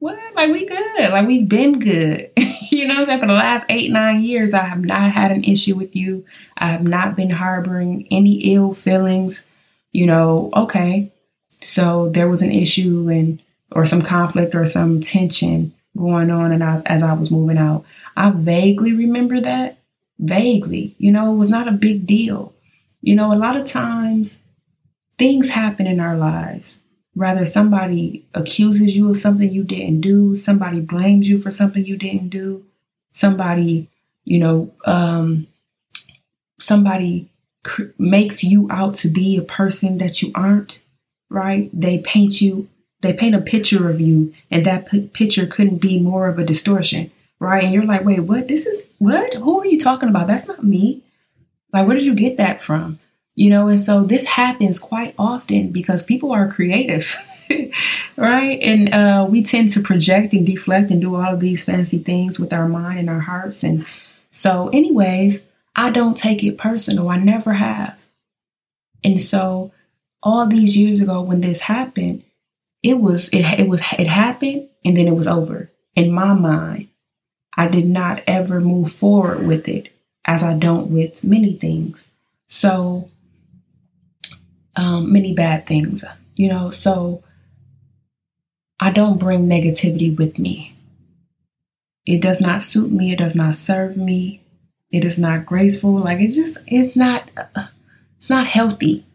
What? 0.03 0.19
Like, 0.35 0.51
we 0.51 0.65
good. 0.65 1.11
Like, 1.11 1.27
we've 1.27 1.47
been 1.47 1.79
good. 1.79 2.29
you 2.69 2.89
know 2.89 2.95
I'm 2.95 3.05
saying? 3.05 3.21
For 3.21 3.25
the 3.27 3.31
last 3.31 3.65
eight, 3.69 3.89
nine 3.89 4.21
years, 4.21 4.53
I 4.53 4.63
have 4.63 4.83
not 4.83 5.13
had 5.13 5.31
an 5.31 5.45
issue 5.45 5.75
with 5.75 5.95
you. 5.95 6.25
I 6.57 6.71
have 6.71 6.83
not 6.83 7.15
been 7.15 7.29
harboring 7.29 8.09
any 8.11 8.53
ill 8.53 8.73
feelings. 8.73 9.45
You 9.93 10.07
know, 10.07 10.49
okay. 10.53 11.09
So 11.61 12.09
there 12.09 12.27
was 12.27 12.41
an 12.41 12.51
issue 12.51 13.07
and 13.09 13.41
or 13.71 13.85
some 13.85 14.01
conflict 14.01 14.53
or 14.53 14.65
some 14.65 14.99
tension 14.99 15.73
going 15.97 16.31
on 16.31 16.51
and 16.51 16.65
I, 16.65 16.81
as 16.85 17.01
I 17.01 17.13
was 17.13 17.31
moving 17.31 17.57
out. 17.57 17.85
I 18.17 18.31
vaguely 18.31 18.91
remember 18.91 19.39
that. 19.39 19.77
Vaguely. 20.19 20.95
You 20.97 21.13
know, 21.13 21.31
it 21.31 21.37
was 21.37 21.49
not 21.49 21.69
a 21.69 21.71
big 21.71 22.05
deal. 22.05 22.53
You 22.99 23.15
know, 23.15 23.31
a 23.31 23.39
lot 23.39 23.55
of 23.55 23.67
times 23.67 24.35
things 25.17 25.51
happen 25.51 25.87
in 25.87 26.01
our 26.01 26.17
lives. 26.17 26.79
Rather, 27.15 27.45
somebody 27.45 28.25
accuses 28.33 28.95
you 28.95 29.09
of 29.09 29.17
something 29.17 29.51
you 29.51 29.63
didn't 29.63 30.01
do, 30.01 30.35
somebody 30.35 30.79
blames 30.79 31.29
you 31.29 31.37
for 31.37 31.51
something 31.51 31.85
you 31.85 31.95
didn't 31.95 32.29
do, 32.29 32.65
somebody 33.11 33.87
you 34.25 34.39
know, 34.39 34.71
um, 34.85 35.47
somebody 36.59 37.29
cr- 37.63 37.83
makes 37.97 38.43
you 38.43 38.67
out 38.71 38.95
to 38.95 39.07
be 39.07 39.37
a 39.37 39.41
person 39.41 39.97
that 39.97 40.21
you 40.21 40.31
aren't, 40.33 40.83
right? 41.29 41.69
They 41.73 41.99
paint 41.99 42.41
you, 42.41 42.69
they 43.01 43.13
paint 43.13 43.35
a 43.35 43.41
picture 43.41 43.89
of 43.89 43.99
you, 43.99 44.33
and 44.49 44.65
that 44.65 44.89
p- 44.89 45.07
picture 45.07 45.45
couldn't 45.45 45.77
be 45.77 45.99
more 45.99 46.27
of 46.27 46.39
a 46.39 46.45
distortion, 46.45 47.11
right? 47.39 47.63
And 47.63 47.73
you're 47.73 47.85
like, 47.85 48.05
wait, 48.05 48.21
what? 48.21 48.47
This 48.47 48.65
is 48.65 48.95
what? 48.99 49.33
Who 49.33 49.59
are 49.59 49.65
you 49.65 49.79
talking 49.79 50.09
about? 50.09 50.27
That's 50.27 50.47
not 50.47 50.63
me. 50.63 51.01
Like, 51.73 51.87
where 51.87 51.95
did 51.95 52.05
you 52.05 52.15
get 52.15 52.37
that 52.37 52.61
from? 52.61 52.99
You 53.35 53.49
know, 53.49 53.67
and 53.67 53.81
so 53.81 54.03
this 54.03 54.25
happens 54.25 54.77
quite 54.77 55.15
often 55.17 55.71
because 55.71 56.03
people 56.03 56.31
are 56.31 56.51
creative, 56.51 57.17
right? 58.15 58.59
And 58.61 58.93
uh, 58.93 59.25
we 59.27 59.43
tend 59.43 59.71
to 59.71 59.81
project 59.81 60.33
and 60.33 60.45
deflect 60.45 60.91
and 60.91 61.01
do 61.01 61.15
all 61.15 61.33
of 61.33 61.39
these 61.39 61.63
fancy 61.63 61.97
things 61.97 62.39
with 62.39 62.53
our 62.53 62.67
mind 62.67 62.99
and 62.99 63.09
our 63.09 63.21
hearts. 63.21 63.63
And 63.63 63.87
so, 64.29 64.69
anyways, 64.69 65.45
I 65.75 65.89
don't 65.89 66.15
take 66.15 66.43
it 66.43 66.59
personal. 66.59 67.09
I 67.09 67.17
never 67.17 67.53
have. 67.53 67.99
And 69.03 69.19
so, 69.19 69.71
all 70.21 70.47
these 70.47 70.77
years 70.77 71.01
ago 71.01 71.21
when 71.21 71.41
this 71.41 71.61
happened, 71.61 72.23
it 72.81 72.99
was 72.99 73.29
it 73.29 73.59
it 73.59 73.67
was 73.67 73.81
it 73.97 74.07
happened 74.07 74.69
and 74.83 74.95
then 74.95 75.07
it 75.07 75.15
was 75.15 75.27
over. 75.27 75.69
In 75.95 76.11
my 76.11 76.33
mind, 76.33 76.87
I 77.55 77.67
did 77.67 77.85
not 77.85 78.23
ever 78.25 78.59
move 78.59 78.91
forward 78.91 79.47
with 79.47 79.67
it 79.67 79.89
as 80.25 80.41
I 80.41 80.53
don't 80.53 80.91
with 80.91 81.23
many 81.23 81.53
things. 81.53 82.09
So 82.47 83.09
um, 84.75 85.11
many 85.11 85.33
bad 85.33 85.65
things, 85.65 86.03
you 86.35 86.49
know. 86.49 86.69
So 86.69 87.23
I 88.79 88.91
don't 88.91 89.19
bring 89.19 89.47
negativity 89.47 90.15
with 90.15 90.37
me. 90.39 90.75
It 92.05 92.21
does 92.21 92.41
not 92.41 92.63
suit 92.63 92.91
me. 92.91 93.13
It 93.13 93.19
does 93.19 93.35
not 93.35 93.55
serve 93.55 93.95
me. 93.97 94.41
It 94.91 95.05
is 95.05 95.17
not 95.17 95.45
graceful. 95.45 95.95
Like 95.95 96.19
it 96.19 96.31
just 96.31 96.59
it's 96.67 96.95
not 96.95 97.29
it's 98.17 98.29
not 98.29 98.47
healthy. 98.47 99.05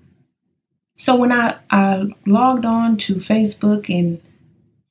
So 0.96 1.14
when 1.14 1.30
I, 1.30 1.56
I 1.70 2.08
logged 2.26 2.64
on 2.64 2.96
to 2.98 3.16
Facebook 3.16 3.88
and 3.88 4.20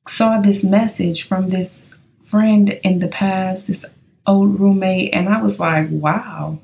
saw 0.08 0.40
this 0.40 0.64
message 0.64 1.28
from 1.28 1.50
this 1.50 1.94
friend 2.24 2.80
in 2.82 3.00
the 3.00 3.10
past, 3.10 3.68
this 3.68 3.86
old 4.26 4.58
roommate, 4.60 5.14
and 5.14 5.28
I 5.28 5.42
was 5.42 5.60
like, 5.60 5.88
wow, 5.90 6.60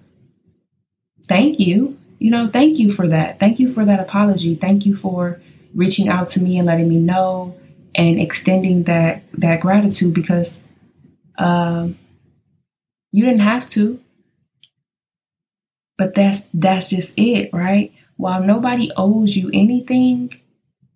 thank 1.28 1.60
you 1.60 1.98
you 2.24 2.32
know, 2.32 2.48
thank 2.48 2.80
you 2.80 2.90
for 2.90 3.06
that. 3.10 3.38
Thank 3.38 3.60
you 3.60 3.68
for 3.68 3.84
that 3.84 4.00
apology. 4.00 4.56
Thank 4.56 4.86
you 4.86 4.96
for 4.96 5.42
reaching 5.74 6.08
out 6.08 6.30
to 6.30 6.42
me 6.42 6.58
and 6.58 6.66
letting 6.66 6.88
me 6.88 6.98
know 6.98 7.60
and 7.94 8.18
extending 8.18 8.84
that 8.84 9.24
that 9.34 9.60
gratitude 9.60 10.14
because 10.14 10.50
um, 11.38 12.00
you 13.12 13.26
didn't 13.26 13.42
have 13.42 13.68
to. 13.72 14.00
But 15.98 16.16
that's 16.16 16.44
that's 16.54 16.92
just 16.92 17.14
it, 17.18 17.50
right? 17.52 17.92
While 18.16 18.42
nobody 18.42 18.90
owes 18.96 19.36
you 19.36 19.50
anything, 19.54 20.40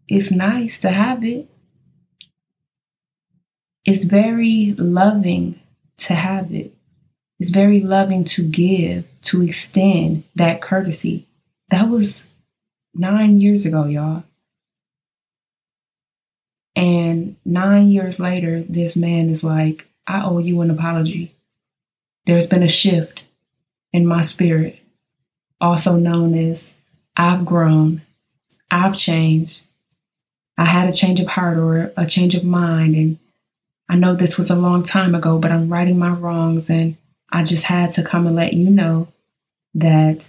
it's 0.08 0.32
nice 0.32 0.80
to 0.80 0.92
have 0.92 1.26
it. 1.26 1.50
It's 3.84 4.06
very 4.06 4.76
loving 4.78 5.60
to 5.98 6.14
have 6.14 6.54
it. 6.54 6.74
It's 7.38 7.52
very 7.52 7.82
loving 7.82 8.24
to 8.24 8.44
give, 8.44 9.04
to 9.28 9.44
extend 9.44 10.24
that 10.36 10.62
courtesy. 10.62 11.28
That 11.70 11.90
was 11.90 12.26
nine 12.94 13.40
years 13.40 13.66
ago, 13.66 13.86
y'all. 13.86 14.24
And 16.76 17.36
nine 17.44 17.88
years 17.88 18.20
later, 18.20 18.62
this 18.62 18.96
man 18.96 19.30
is 19.30 19.44
like, 19.44 19.88
I 20.06 20.24
owe 20.24 20.38
you 20.38 20.62
an 20.62 20.72
apology. 20.72 21.34
There's 22.26 22.48
been 22.48 22.64
a 22.64 22.68
shift 22.68 23.24
in 23.92 24.06
my 24.06 24.22
spirit, 24.22 24.80
also 25.60 25.96
known 25.96 26.34
as 26.34 26.72
I've 27.16 27.46
grown, 27.46 28.04
I've 28.70 28.96
changed. 28.96 29.64
I 30.58 30.66
had 30.66 30.88
a 30.88 30.94
change 30.94 31.20
of 31.20 31.28
heart 31.28 31.58
or 31.58 31.92
a 31.98 32.06
change 32.06 32.36
of 32.36 32.44
mind. 32.44 32.96
And 32.96 33.18
I 33.90 33.96
know 33.96 34.14
this 34.14 34.38
was 34.38 34.50
a 34.50 34.56
long 34.56 34.84
time 34.84 35.16
ago, 35.16 35.40
but 35.40 35.52
I'm 35.52 35.72
righting 35.72 35.98
my 35.98 36.12
wrongs 36.12 36.70
and 36.70 36.96
I 37.32 37.44
just 37.44 37.66
had 37.66 37.92
to 37.94 38.04
come 38.04 38.28
and 38.28 38.36
let 38.36 38.54
you 38.54 38.70
know 38.70 39.08
that 39.78 40.28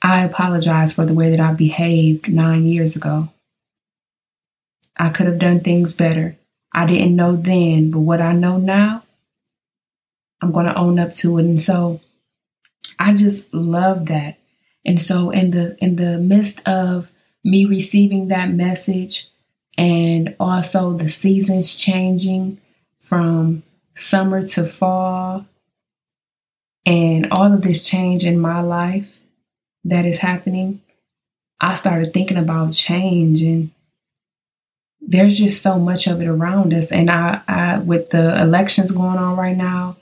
I 0.00 0.24
apologize 0.24 0.94
for 0.94 1.04
the 1.04 1.14
way 1.14 1.30
that 1.30 1.40
I 1.40 1.52
behaved 1.52 2.32
nine 2.32 2.66
years 2.66 2.96
ago. 2.96 3.28
I 4.96 5.10
could 5.10 5.26
have 5.26 5.38
done 5.38 5.60
things 5.60 5.92
better. 5.92 6.36
I 6.72 6.86
didn't 6.86 7.16
know 7.16 7.36
then, 7.36 7.90
but 7.90 8.00
what 8.00 8.20
I 8.20 8.32
know 8.32 8.56
now, 8.56 9.02
I'm 10.40 10.52
going 10.52 10.66
to 10.66 10.76
own 10.76 10.98
up 10.98 11.14
to 11.14 11.38
it. 11.38 11.44
And 11.44 11.60
so 11.60 12.00
I 12.98 13.14
just 13.14 13.52
love 13.52 14.06
that. 14.06 14.38
And 14.84 15.00
so 15.00 15.30
in 15.30 15.50
the 15.50 15.76
in 15.80 15.96
the 15.96 16.18
midst 16.18 16.66
of 16.66 17.12
me 17.44 17.64
receiving 17.64 18.28
that 18.28 18.50
message 18.50 19.28
and 19.76 20.34
also 20.40 20.92
the 20.92 21.08
seasons 21.08 21.78
changing 21.78 22.60
from 23.00 23.62
summer 23.94 24.42
to 24.48 24.64
fall, 24.64 25.46
and 26.88 27.30
all 27.30 27.52
of 27.52 27.60
this 27.60 27.82
change 27.82 28.24
in 28.24 28.38
my 28.38 28.62
life 28.62 29.14
that 29.84 30.06
is 30.06 30.20
happening, 30.20 30.80
I 31.60 31.74
started 31.74 32.14
thinking 32.14 32.38
about 32.38 32.72
change 32.72 33.42
and 33.42 33.72
there's 35.02 35.36
just 35.36 35.60
so 35.60 35.78
much 35.78 36.06
of 36.06 36.22
it 36.22 36.26
around 36.26 36.72
us. 36.72 36.90
And 36.90 37.10
I, 37.10 37.42
I 37.46 37.78
with 37.78 38.08
the 38.08 38.40
elections 38.40 38.92
going 38.92 39.18
on 39.18 39.36
right 39.36 39.56
now 39.56 39.98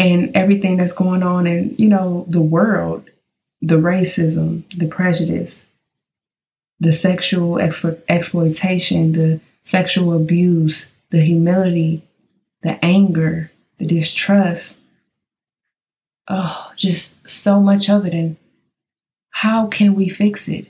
and 0.00 0.34
everything 0.34 0.78
that's 0.78 0.92
going 0.92 1.22
on 1.22 1.46
in, 1.46 1.76
you 1.78 1.88
know, 1.88 2.24
the 2.26 2.40
world, 2.40 3.08
the 3.62 3.76
racism, 3.76 4.64
the 4.76 4.88
prejudice, 4.88 5.62
the 6.80 6.92
sexual 6.92 7.54
explo- 7.54 8.02
exploitation, 8.08 9.12
the 9.12 9.40
sexual 9.62 10.12
abuse, 10.12 10.90
the 11.10 11.20
humility, 11.20 12.02
the 12.64 12.84
anger, 12.84 13.49
the 13.80 13.86
distrust. 13.86 14.76
Oh, 16.28 16.70
just 16.76 17.28
so 17.28 17.58
much 17.58 17.90
of 17.90 18.06
it. 18.06 18.14
And 18.14 18.36
how 19.30 19.66
can 19.66 19.94
we 19.94 20.08
fix 20.08 20.48
it? 20.48 20.68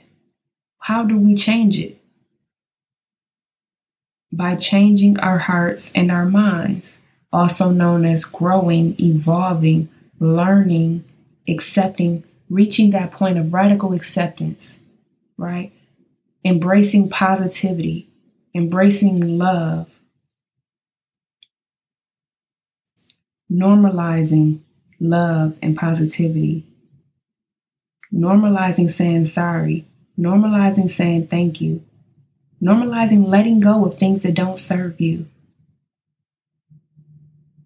How 0.79 1.03
do 1.03 1.17
we 1.17 1.35
change 1.35 1.77
it? 1.77 1.99
By 4.31 4.55
changing 4.55 5.19
our 5.19 5.39
hearts 5.39 5.91
and 5.93 6.09
our 6.09 6.25
minds, 6.25 6.97
also 7.33 7.69
known 7.69 8.05
as 8.05 8.23
growing, 8.23 8.95
evolving, 8.99 9.89
learning, 10.19 11.03
accepting, 11.47 12.23
reaching 12.49 12.91
that 12.91 13.11
point 13.11 13.37
of 13.37 13.53
radical 13.53 13.93
acceptance, 13.93 14.79
right? 15.37 15.71
Embracing 16.45 17.09
positivity, 17.09 18.07
embracing 18.55 19.37
love, 19.37 20.00
normalizing 23.51 24.59
love 24.99 25.57
and 25.61 25.75
positivity, 25.75 26.65
normalizing 28.13 28.89
saying 28.89 29.25
sorry, 29.25 29.85
normalizing 30.17 30.89
saying 30.89 31.27
thank 31.27 31.59
you, 31.59 31.83
normalizing 32.61 33.27
letting 33.27 33.59
go 33.59 33.85
of 33.85 33.95
things 33.95 34.21
that 34.21 34.35
don't 34.35 34.59
serve 34.59 34.99
you. 35.01 35.27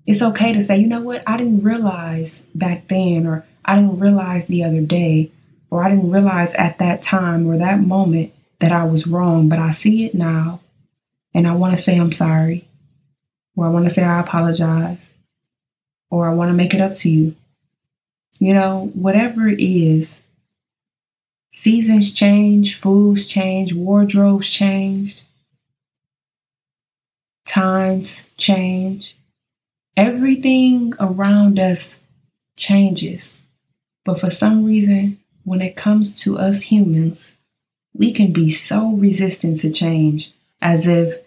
It's 0.08 0.22
okay 0.22 0.54
to 0.54 0.62
say, 0.62 0.78
you 0.78 0.88
know 0.88 1.02
what, 1.02 1.24
I 1.28 1.38
didn't 1.38 1.62
realize 1.62 2.42
back 2.54 2.88
then, 2.88 3.28
or 3.28 3.46
I 3.64 3.76
didn't 3.76 3.98
realize 3.98 4.48
the 4.48 4.64
other 4.64 4.82
day, 4.82 5.32
or 5.70 5.84
I 5.84 5.90
didn't 5.90 6.12
realize 6.12 6.54
at 6.54 6.78
that 6.80 7.02
time 7.02 7.48
or 7.48 7.58
that 7.58 7.80
moment 7.80 8.34
that 8.60 8.72
I 8.72 8.86
was 8.86 9.08
wrong, 9.08 9.50
but 9.50 9.60
I 9.60 9.72
see 9.72 10.06
it 10.06 10.16
now, 10.16 10.62
and 11.34 11.48
I 11.48 11.56
want 11.56 11.76
to 11.76 11.82
say 11.82 11.98
I'm 11.98 12.12
sorry, 12.12 12.68
or 13.56 13.66
I 13.66 13.70
want 13.70 13.86
to 13.86 13.92
say 13.92 14.04
I 14.04 14.20
apologize 14.20 15.05
or 16.10 16.28
I 16.28 16.34
want 16.34 16.50
to 16.50 16.54
make 16.54 16.74
it 16.74 16.82
up 16.82 16.94
to 16.98 17.10
you. 17.10 17.36
You 18.40 18.54
know, 18.54 18.92
whatever 18.94 19.48
it 19.48 19.60
is, 19.60 20.20
seasons 21.54 22.14
change, 22.14 22.78
foods 22.78 23.28
change, 23.28 23.74
wardrobes 23.74 24.50
change, 24.50 25.22
times 27.46 28.24
change. 28.38 29.16
Everything 29.96 30.94
around 31.00 31.58
us 31.58 31.96
changes. 32.58 33.40
But 34.04 34.20
for 34.20 34.30
some 34.30 34.66
reason, 34.66 35.20
when 35.46 35.62
it 35.62 35.78
comes 35.78 36.14
to 36.24 36.38
us 36.38 36.64
humans, 36.64 37.34
we 37.94 38.12
can 38.12 38.34
be 38.34 38.50
so 38.50 38.92
resistant 38.92 39.60
to 39.62 39.72
change 39.72 40.32
as 40.62 40.88
if 40.88 41.25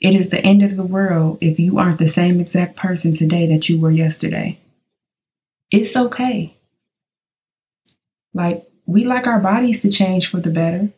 it 0.00 0.14
is 0.14 0.28
the 0.28 0.40
end 0.40 0.62
of 0.62 0.76
the 0.76 0.84
world 0.84 1.38
if 1.40 1.58
you 1.58 1.78
aren't 1.78 1.98
the 1.98 2.08
same 2.08 2.40
exact 2.40 2.76
person 2.76 3.12
today 3.12 3.46
that 3.46 3.68
you 3.68 3.80
were 3.80 3.90
yesterday. 3.90 4.58
It's 5.70 5.96
okay. 5.96 6.56
Like, 8.34 8.68
we 8.86 9.04
like 9.04 9.26
our 9.26 9.40
bodies 9.40 9.80
to 9.80 9.90
change 9.90 10.30
for 10.30 10.38
the 10.38 10.50
better. 10.50 10.90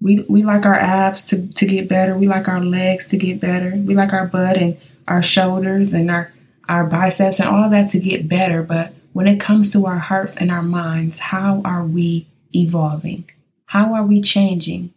We, 0.00 0.24
we 0.28 0.42
like 0.42 0.66
our 0.66 0.74
abs 0.74 1.24
to, 1.26 1.46
to 1.52 1.66
get 1.66 1.88
better. 1.88 2.16
We 2.16 2.28
like 2.28 2.48
our 2.48 2.60
legs 2.60 3.06
to 3.06 3.16
get 3.16 3.40
better. 3.40 3.74
We 3.76 3.94
like 3.94 4.12
our 4.12 4.26
butt 4.26 4.58
and 4.58 4.78
our 5.06 5.22
shoulders 5.22 5.92
and 5.92 6.10
our 6.10 6.32
our 6.68 6.84
biceps 6.84 7.40
and 7.40 7.48
all 7.48 7.70
that 7.70 7.88
to 7.88 7.98
get 7.98 8.28
better, 8.28 8.62
but 8.62 8.92
when 9.12 9.26
it 9.26 9.40
comes 9.40 9.72
to 9.72 9.86
our 9.86 9.98
hearts 9.98 10.36
and 10.36 10.50
our 10.50 10.62
minds, 10.62 11.18
how 11.18 11.62
are 11.64 11.84
we 11.84 12.28
evolving? 12.54 13.28
How 13.66 13.94
are 13.94 14.04
we 14.04 14.20
changing? 14.20 14.92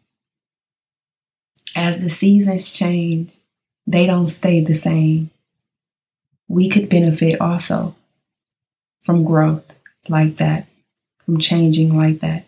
As 1.82 2.00
the 2.00 2.10
seasons 2.10 2.78
change, 2.78 3.34
they 3.88 4.06
don't 4.06 4.28
stay 4.28 4.62
the 4.62 4.76
same. 4.76 5.32
We 6.48 6.70
could 6.70 6.89
benefit 6.89 7.41
also 7.41 7.96
from 9.02 9.24
growth 9.24 9.74
like 10.08 10.38
that, 10.38 10.67
from 11.26 11.39
changing 11.39 11.98
like 11.98 12.20
that. 12.20 12.46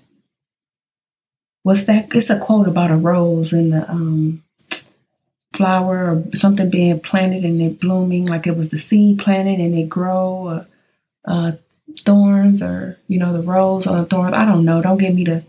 What's 1.63 1.85
that? 1.85 2.13
It's 2.13 2.29
a 2.29 2.37
quote 2.37 2.67
about 2.67 2.91
a 2.91 2.95
rose 2.95 3.53
and 3.53 3.73
the 3.73 3.89
um, 3.89 4.43
flower 5.53 6.13
or 6.13 6.35
something 6.35 6.69
being 6.69 6.99
planted 6.99 7.43
and 7.43 7.59
it 7.59 7.79
blooming 7.79 8.27
like 8.27 8.45
it 8.45 8.55
was 8.55 8.69
the 8.69 8.77
seed 8.77 9.17
planted 9.17 9.59
and 9.59 9.73
it 9.73 9.89
grow 9.89 10.27
or 10.29 10.67
uh, 11.25 11.53
thorns 12.01 12.61
or 12.61 12.99
you 13.07 13.17
know 13.17 13.33
the 13.33 13.41
rose 13.41 13.87
on 13.87 13.97
the 13.97 14.05
thorns. 14.05 14.35
I 14.35 14.45
don't 14.45 14.63
know. 14.63 14.79
Don't 14.79 14.99
get 14.99 15.15
me 15.15 15.23
to 15.23 15.43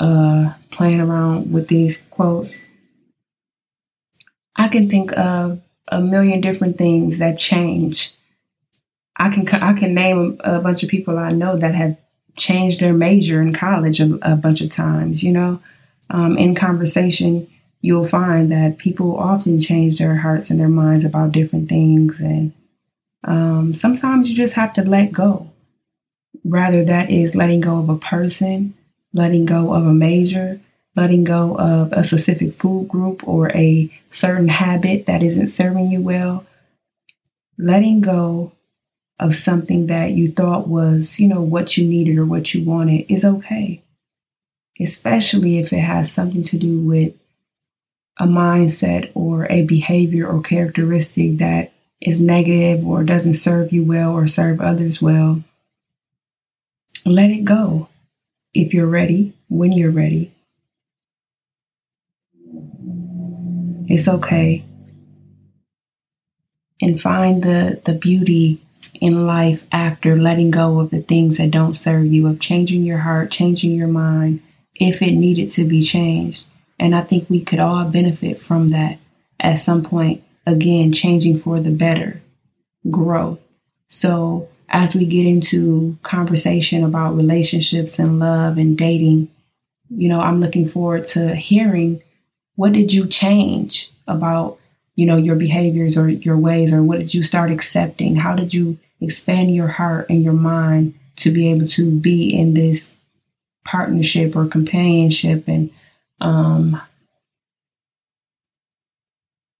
uh, 0.00 0.54
playing 0.70 1.02
around 1.02 1.52
with 1.52 1.68
these 1.68 1.98
quotes. 2.08 2.58
I 4.56 4.68
can 4.68 4.90
think 4.90 5.16
of 5.16 5.60
a 5.88 6.00
million 6.00 6.40
different 6.40 6.78
things 6.78 7.18
that 7.18 7.38
change. 7.38 8.14
I 9.16 9.28
can 9.28 9.48
I 9.48 9.72
can 9.74 9.94
name 9.94 10.40
a 10.40 10.60
bunch 10.60 10.82
of 10.82 10.88
people 10.88 11.18
I 11.18 11.30
know 11.32 11.56
that 11.56 11.74
have 11.74 11.96
changed 12.36 12.80
their 12.80 12.94
major 12.94 13.42
in 13.42 13.52
college 13.52 14.00
a, 14.00 14.18
a 14.22 14.36
bunch 14.36 14.60
of 14.60 14.70
times. 14.70 15.22
You 15.22 15.32
know, 15.32 15.62
um, 16.08 16.38
in 16.38 16.54
conversation, 16.54 17.46
you'll 17.80 18.04
find 18.04 18.50
that 18.50 18.78
people 18.78 19.16
often 19.16 19.58
change 19.58 19.98
their 19.98 20.16
hearts 20.16 20.50
and 20.50 20.58
their 20.58 20.68
minds 20.68 21.04
about 21.04 21.32
different 21.32 21.68
things, 21.68 22.20
and 22.20 22.52
um, 23.24 23.74
sometimes 23.74 24.30
you 24.30 24.36
just 24.36 24.54
have 24.54 24.72
to 24.74 24.82
let 24.82 25.12
go. 25.12 25.50
Rather, 26.44 26.84
that 26.84 27.10
is 27.10 27.34
letting 27.34 27.60
go 27.60 27.78
of 27.78 27.88
a 27.88 27.98
person, 27.98 28.74
letting 29.12 29.44
go 29.44 29.74
of 29.74 29.84
a 29.84 29.92
major, 29.92 30.60
letting 30.96 31.24
go 31.24 31.56
of 31.56 31.92
a 31.92 32.04
specific 32.04 32.54
food 32.54 32.88
group 32.88 33.26
or 33.26 33.50
a 33.50 33.90
certain 34.10 34.48
habit 34.48 35.06
that 35.06 35.22
isn't 35.22 35.48
serving 35.48 35.90
you 35.90 36.00
well. 36.00 36.46
Letting 37.56 38.00
go 38.00 38.52
of 39.18 39.34
something 39.34 39.86
that 39.86 40.12
you 40.12 40.30
thought 40.30 40.66
was, 40.66 41.20
you 41.20 41.28
know, 41.28 41.42
what 41.42 41.76
you 41.76 41.86
needed 41.86 42.16
or 42.16 42.24
what 42.24 42.54
you 42.54 42.64
wanted 42.64 43.10
is 43.10 43.24
okay. 43.24 43.82
Especially 44.80 45.58
if 45.58 45.72
it 45.72 45.80
has 45.80 46.10
something 46.10 46.42
to 46.42 46.56
do 46.56 46.80
with 46.80 47.14
a 48.18 48.26
mindset 48.26 49.10
or 49.14 49.46
a 49.50 49.62
behavior 49.62 50.26
or 50.26 50.42
characteristic 50.42 51.38
that 51.38 51.72
is 52.00 52.20
negative 52.20 52.86
or 52.86 53.04
doesn't 53.04 53.34
serve 53.34 53.72
you 53.72 53.84
well 53.84 54.12
or 54.12 54.26
serve 54.26 54.60
others 54.60 55.02
well. 55.02 55.42
Let 57.04 57.30
it 57.30 57.44
go 57.44 57.88
if 58.54 58.72
you're 58.74 58.86
ready, 58.86 59.34
when 59.48 59.72
you're 59.72 59.90
ready. 59.90 60.32
It's 63.90 64.06
okay. 64.06 64.64
And 66.80 66.98
find 66.98 67.42
the, 67.42 67.82
the 67.84 67.92
beauty 67.92 68.62
in 68.94 69.26
life 69.26 69.66
after 69.72 70.16
letting 70.16 70.52
go 70.52 70.78
of 70.78 70.90
the 70.90 71.02
things 71.02 71.38
that 71.38 71.50
don't 71.50 71.74
serve 71.74 72.06
you, 72.06 72.28
of 72.28 72.38
changing 72.38 72.84
your 72.84 72.98
heart, 72.98 73.32
changing 73.32 73.72
your 73.72 73.88
mind, 73.88 74.42
if 74.76 75.02
it 75.02 75.10
needed 75.10 75.50
to 75.50 75.64
be 75.64 75.82
changed. 75.82 76.46
And 76.78 76.94
I 76.94 77.00
think 77.02 77.28
we 77.28 77.42
could 77.42 77.58
all 77.58 77.84
benefit 77.84 78.40
from 78.40 78.68
that 78.68 78.98
at 79.40 79.58
some 79.58 79.82
point. 79.82 80.22
Again, 80.46 80.92
changing 80.92 81.38
for 81.38 81.58
the 81.58 81.72
better, 81.72 82.22
growth. 82.90 83.40
So 83.88 84.48
as 84.68 84.94
we 84.94 85.04
get 85.04 85.26
into 85.26 85.98
conversation 86.02 86.84
about 86.84 87.16
relationships 87.16 87.98
and 87.98 88.20
love 88.20 88.56
and 88.56 88.78
dating, 88.78 89.30
you 89.90 90.08
know, 90.08 90.20
I'm 90.20 90.40
looking 90.40 90.64
forward 90.64 91.06
to 91.06 91.34
hearing 91.34 92.02
what 92.60 92.74
did 92.74 92.92
you 92.92 93.06
change 93.06 93.90
about, 94.06 94.58
you 94.94 95.06
know, 95.06 95.16
your 95.16 95.34
behaviors 95.34 95.96
or 95.96 96.10
your 96.10 96.36
ways 96.36 96.74
or 96.74 96.82
what 96.82 96.98
did 96.98 97.14
you 97.14 97.22
start 97.22 97.50
accepting? 97.50 98.16
How 98.16 98.36
did 98.36 98.52
you 98.52 98.78
expand 99.00 99.54
your 99.54 99.68
heart 99.68 100.10
and 100.10 100.22
your 100.22 100.34
mind 100.34 100.92
to 101.16 101.30
be 101.30 101.48
able 101.48 101.66
to 101.68 101.90
be 101.90 102.38
in 102.38 102.52
this 102.52 102.92
partnership 103.64 104.36
or 104.36 104.44
companionship 104.46 105.48
and 105.48 105.70
um 106.20 106.78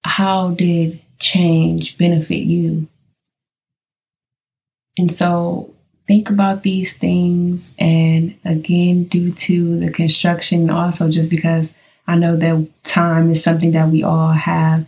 how 0.05 0.51
did 0.51 1.01
change 1.19 1.97
benefit 1.97 2.45
you 2.45 2.87
and 4.99 5.11
so 5.11 5.73
think 6.07 6.29
about 6.29 6.65
these 6.65 6.97
things. 6.97 7.73
And 7.79 8.35
again, 8.45 9.05
due 9.05 9.31
to 9.31 9.79
the 9.79 9.93
construction, 9.93 10.69
also 10.69 11.09
just 11.09 11.31
because 11.31 11.73
I 12.11 12.17
know 12.17 12.37
that 12.37 12.69
time 12.83 13.31
is 13.31 13.43
something 13.43 13.71
that 13.73 13.89
we 13.89 14.03
all 14.03 14.33
have. 14.33 14.85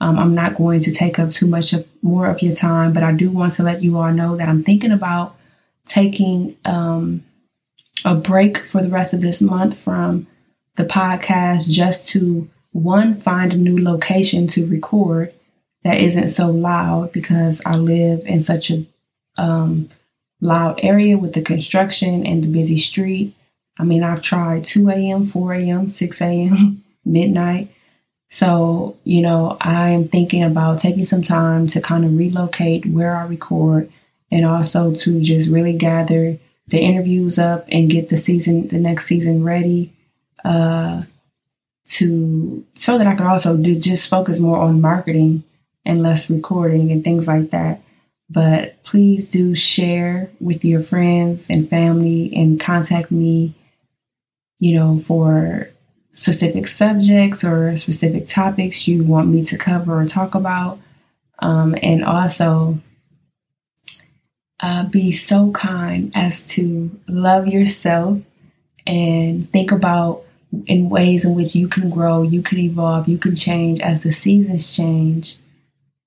Um, 0.00 0.18
I'm 0.18 0.34
not 0.34 0.56
going 0.56 0.80
to 0.80 0.92
take 0.92 1.18
up 1.18 1.30
too 1.30 1.46
much 1.46 1.72
of 1.72 1.88
more 2.02 2.28
of 2.28 2.42
your 2.42 2.54
time, 2.54 2.92
but 2.92 3.02
I 3.02 3.12
do 3.12 3.30
want 3.30 3.54
to 3.54 3.62
let 3.62 3.82
you 3.82 3.96
all 3.96 4.12
know 4.12 4.36
that 4.36 4.48
I'm 4.48 4.62
thinking 4.62 4.92
about 4.92 5.34
taking 5.86 6.56
um, 6.66 7.24
a 8.04 8.14
break 8.14 8.58
for 8.58 8.82
the 8.82 8.90
rest 8.90 9.14
of 9.14 9.22
this 9.22 9.40
month 9.40 9.82
from 9.82 10.26
the 10.76 10.84
podcast 10.84 11.70
just 11.70 12.06
to 12.08 12.48
one 12.72 13.18
find 13.18 13.54
a 13.54 13.56
new 13.56 13.82
location 13.82 14.46
to 14.48 14.66
record 14.66 15.32
that 15.84 15.98
isn't 15.98 16.28
so 16.28 16.48
loud 16.48 17.12
because 17.12 17.62
I 17.64 17.76
live 17.76 18.26
in 18.26 18.42
such 18.42 18.70
a 18.70 18.84
um, 19.38 19.88
loud 20.42 20.80
area 20.82 21.16
with 21.16 21.32
the 21.32 21.42
construction 21.42 22.26
and 22.26 22.44
the 22.44 22.48
busy 22.48 22.76
street. 22.76 23.34
I 23.78 23.84
mean, 23.84 24.02
I've 24.02 24.22
tried 24.22 24.64
2 24.64 24.90
a.m., 24.90 25.26
4 25.26 25.54
a.m., 25.54 25.90
6 25.90 26.20
a.m., 26.20 26.84
midnight. 27.04 27.68
So, 28.30 28.96
you 29.04 29.22
know, 29.22 29.56
I'm 29.60 30.08
thinking 30.08 30.42
about 30.42 30.80
taking 30.80 31.04
some 31.04 31.22
time 31.22 31.66
to 31.68 31.80
kind 31.80 32.04
of 32.04 32.16
relocate 32.16 32.84
where 32.86 33.16
I 33.16 33.24
record 33.24 33.90
and 34.30 34.44
also 34.44 34.94
to 34.94 35.20
just 35.22 35.48
really 35.48 35.72
gather 35.72 36.38
the 36.66 36.80
interviews 36.80 37.38
up 37.38 37.66
and 37.70 37.88
get 37.88 38.10
the 38.10 38.18
season, 38.18 38.68
the 38.68 38.78
next 38.78 39.06
season 39.06 39.42
ready. 39.44 39.92
Uh, 40.44 41.02
to 41.88 42.64
so 42.74 42.98
that 42.98 43.06
I 43.06 43.14
can 43.14 43.26
also 43.26 43.56
do 43.56 43.74
just 43.74 44.08
focus 44.08 44.38
more 44.38 44.58
on 44.58 44.80
marketing 44.80 45.42
and 45.84 46.02
less 46.02 46.30
recording 46.30 46.92
and 46.92 47.02
things 47.02 47.26
like 47.26 47.50
that. 47.50 47.82
But 48.30 48.82
please 48.84 49.24
do 49.24 49.54
share 49.54 50.30
with 50.38 50.64
your 50.64 50.82
friends 50.82 51.46
and 51.48 51.68
family 51.68 52.30
and 52.36 52.60
contact 52.60 53.10
me, 53.10 53.54
you 54.58 54.74
know, 54.74 55.00
for 55.00 55.70
specific 56.12 56.66
subjects 56.66 57.44
or 57.44 57.76
specific 57.76 58.26
topics 58.26 58.88
you 58.88 59.04
want 59.04 59.28
me 59.28 59.44
to 59.44 59.56
cover 59.56 60.00
or 60.00 60.06
talk 60.06 60.34
about. 60.34 60.78
Um, 61.40 61.76
and 61.82 62.04
also, 62.04 62.80
uh, 64.60 64.86
be 64.88 65.12
so 65.12 65.52
kind 65.52 66.10
as 66.14 66.44
to 66.46 66.90
love 67.06 67.46
yourself 67.46 68.18
and 68.86 69.48
think 69.52 69.70
about 69.70 70.24
in 70.66 70.88
ways 70.90 71.24
in 71.24 71.34
which 71.34 71.54
you 71.54 71.68
can 71.68 71.90
grow, 71.90 72.22
you 72.22 72.42
can 72.42 72.58
evolve, 72.58 73.06
you 73.06 73.18
can 73.18 73.36
change 73.36 73.80
as 73.80 74.02
the 74.02 74.10
seasons 74.10 74.74
change. 74.74 75.36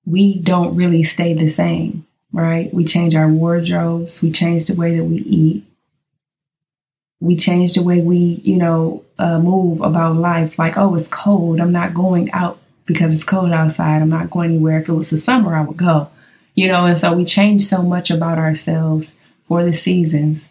We 0.04 0.38
don't 0.38 0.74
really 0.74 1.04
stay 1.04 1.32
the 1.32 1.48
same 1.48 2.06
right? 2.32 2.72
We 2.72 2.84
change 2.84 3.14
our 3.14 3.28
wardrobes, 3.28 4.22
we 4.22 4.32
change 4.32 4.64
the 4.64 4.74
way 4.74 4.96
that 4.96 5.04
we 5.04 5.16
eat, 5.18 5.64
we 7.22 7.36
change 7.36 7.74
the 7.74 7.84
way 7.84 8.00
we, 8.00 8.40
you 8.42 8.56
know, 8.56 9.04
uh, 9.16 9.38
move 9.38 9.80
about 9.80 10.16
life. 10.16 10.58
Like, 10.58 10.76
oh, 10.76 10.96
it's 10.96 11.06
cold. 11.06 11.60
I'm 11.60 11.70
not 11.70 11.94
going 11.94 12.32
out 12.32 12.58
because 12.84 13.14
it's 13.14 13.22
cold 13.22 13.52
outside. 13.52 14.02
I'm 14.02 14.08
not 14.08 14.28
going 14.28 14.50
anywhere. 14.50 14.80
If 14.80 14.88
it 14.88 14.92
was 14.92 15.10
the 15.10 15.18
summer, 15.18 15.54
I 15.54 15.62
would 15.62 15.76
go, 15.76 16.10
you 16.56 16.66
know. 16.66 16.84
And 16.84 16.98
so 16.98 17.12
we 17.12 17.24
change 17.24 17.64
so 17.64 17.80
much 17.80 18.10
about 18.10 18.38
ourselves 18.38 19.12
for 19.44 19.64
the 19.64 19.72
seasons. 19.72 20.48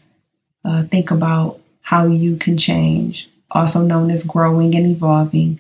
Uh, 0.64 0.84
think 0.84 1.12
about 1.12 1.60
how 1.82 2.06
you 2.08 2.38
can 2.38 2.58
change, 2.58 3.30
also 3.52 3.82
known 3.82 4.10
as 4.10 4.24
growing 4.24 4.74
and 4.74 4.88
evolving 4.88 5.60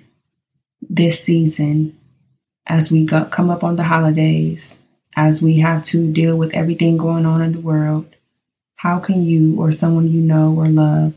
this 0.81 1.21
season 1.21 1.97
as 2.67 2.89
we 2.89 3.05
go, 3.05 3.25
come 3.25 3.49
up 3.49 3.65
on 3.65 3.75
the 3.75 3.83
holidays 3.83 4.77
as 5.17 5.41
we 5.41 5.59
have 5.59 5.83
to 5.83 6.09
deal 6.13 6.37
with 6.37 6.53
everything 6.53 6.95
going 6.95 7.25
on 7.25 7.41
in 7.41 7.51
the 7.51 7.59
world, 7.59 8.15
how 8.81 8.97
can 8.97 9.23
you 9.23 9.61
or 9.61 9.71
someone 9.71 10.07
you 10.07 10.19
know 10.19 10.55
or 10.57 10.67
love 10.67 11.13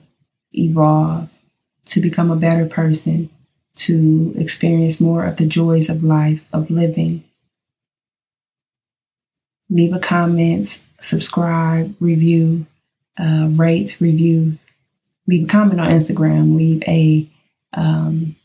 evolve 0.53 1.31
to 1.87 1.99
become 1.99 2.31
a 2.31 2.37
better 2.37 2.67
person, 2.67 3.31
to 3.75 4.35
experience 4.37 5.01
more 5.01 5.25
of 5.25 5.39
the 5.39 5.47
joys 5.47 5.89
of 5.89 6.05
life, 6.05 6.47
of 6.53 6.71
living? 6.71 7.25
Leave 9.71 9.95
a 9.95 9.99
comment, 9.99 10.79
subscribe, 11.01 11.97
review, 12.01 12.67
uh, 13.19 13.49
rate, 13.53 13.97
review. 13.99 14.59
Leave 15.27 15.45
a 15.45 15.49
comment 15.49 15.81
on 15.81 15.89
Instagram. 15.89 16.59
Leave 16.59 16.83
a 16.87 17.27
um, 17.73 18.37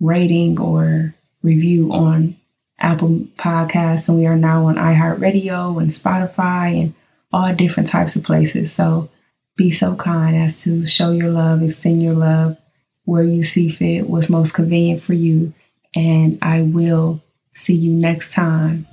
rating 0.00 0.58
or 0.58 1.14
review 1.42 1.92
on 1.92 2.38
Apple 2.78 3.26
Podcasts, 3.36 4.08
and 4.08 4.16
we 4.16 4.24
are 4.24 4.36
now 4.36 4.64
on 4.64 4.76
iHeartRadio 4.76 5.78
and 5.78 5.90
Spotify 5.90 6.84
and 6.84 6.94
all 7.32 7.54
different 7.54 7.88
types 7.88 8.16
of 8.16 8.24
places. 8.24 8.72
So 8.72 9.08
be 9.56 9.70
so 9.70 9.96
kind 9.96 10.36
as 10.36 10.62
to 10.62 10.86
show 10.86 11.10
your 11.10 11.30
love, 11.30 11.62
extend 11.62 12.02
your 12.02 12.14
love 12.14 12.56
where 13.04 13.22
you 13.22 13.42
see 13.42 13.70
fit, 13.70 14.08
what's 14.08 14.28
most 14.28 14.52
convenient 14.52 15.02
for 15.02 15.14
you. 15.14 15.52
And 15.94 16.38
I 16.42 16.62
will 16.62 17.22
see 17.54 17.74
you 17.74 17.92
next 17.92 18.34
time, 18.34 18.86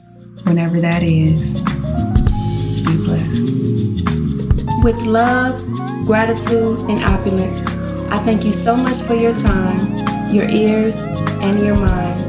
whenever 0.44 0.80
that 0.80 1.04
is. 1.04 1.62
Be 2.86 2.98
blessed. 3.06 4.84
With 4.84 5.06
love, 5.06 5.62
gratitude, 6.06 6.80
and 6.90 7.04
opulence, 7.04 7.62
I 8.10 8.20
thank 8.20 8.46
you 8.46 8.52
so 8.52 8.76
much 8.76 9.02
for 9.02 9.16
your 9.16 9.34
time, 9.34 10.34
your 10.34 10.50
ears, 10.50 10.96
and 11.42 11.60
your 11.60 11.76
mind. 11.76 12.22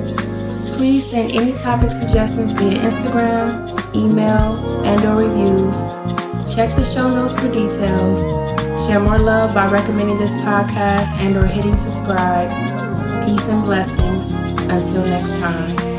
Please 0.76 1.08
send 1.08 1.32
any 1.32 1.52
topic 1.52 1.90
suggestions 1.90 2.52
via 2.54 2.78
Instagram, 2.78 3.75
email, 3.96 4.84
and 4.84 5.04
or 5.04 5.16
reviews. 5.16 5.76
Check 6.54 6.76
the 6.76 6.84
show 6.84 7.08
notes 7.08 7.34
for 7.34 7.50
details. 7.50 8.20
Share 8.86 9.00
more 9.00 9.18
love 9.18 9.54
by 9.54 9.68
recommending 9.70 10.18
this 10.18 10.34
podcast 10.42 11.08
and 11.24 11.36
or 11.36 11.46
hitting 11.46 11.76
subscribe. 11.76 12.50
Peace 13.26 13.48
and 13.48 13.64
blessings. 13.64 14.32
Until 14.68 15.04
next 15.06 15.30
time. 15.40 15.95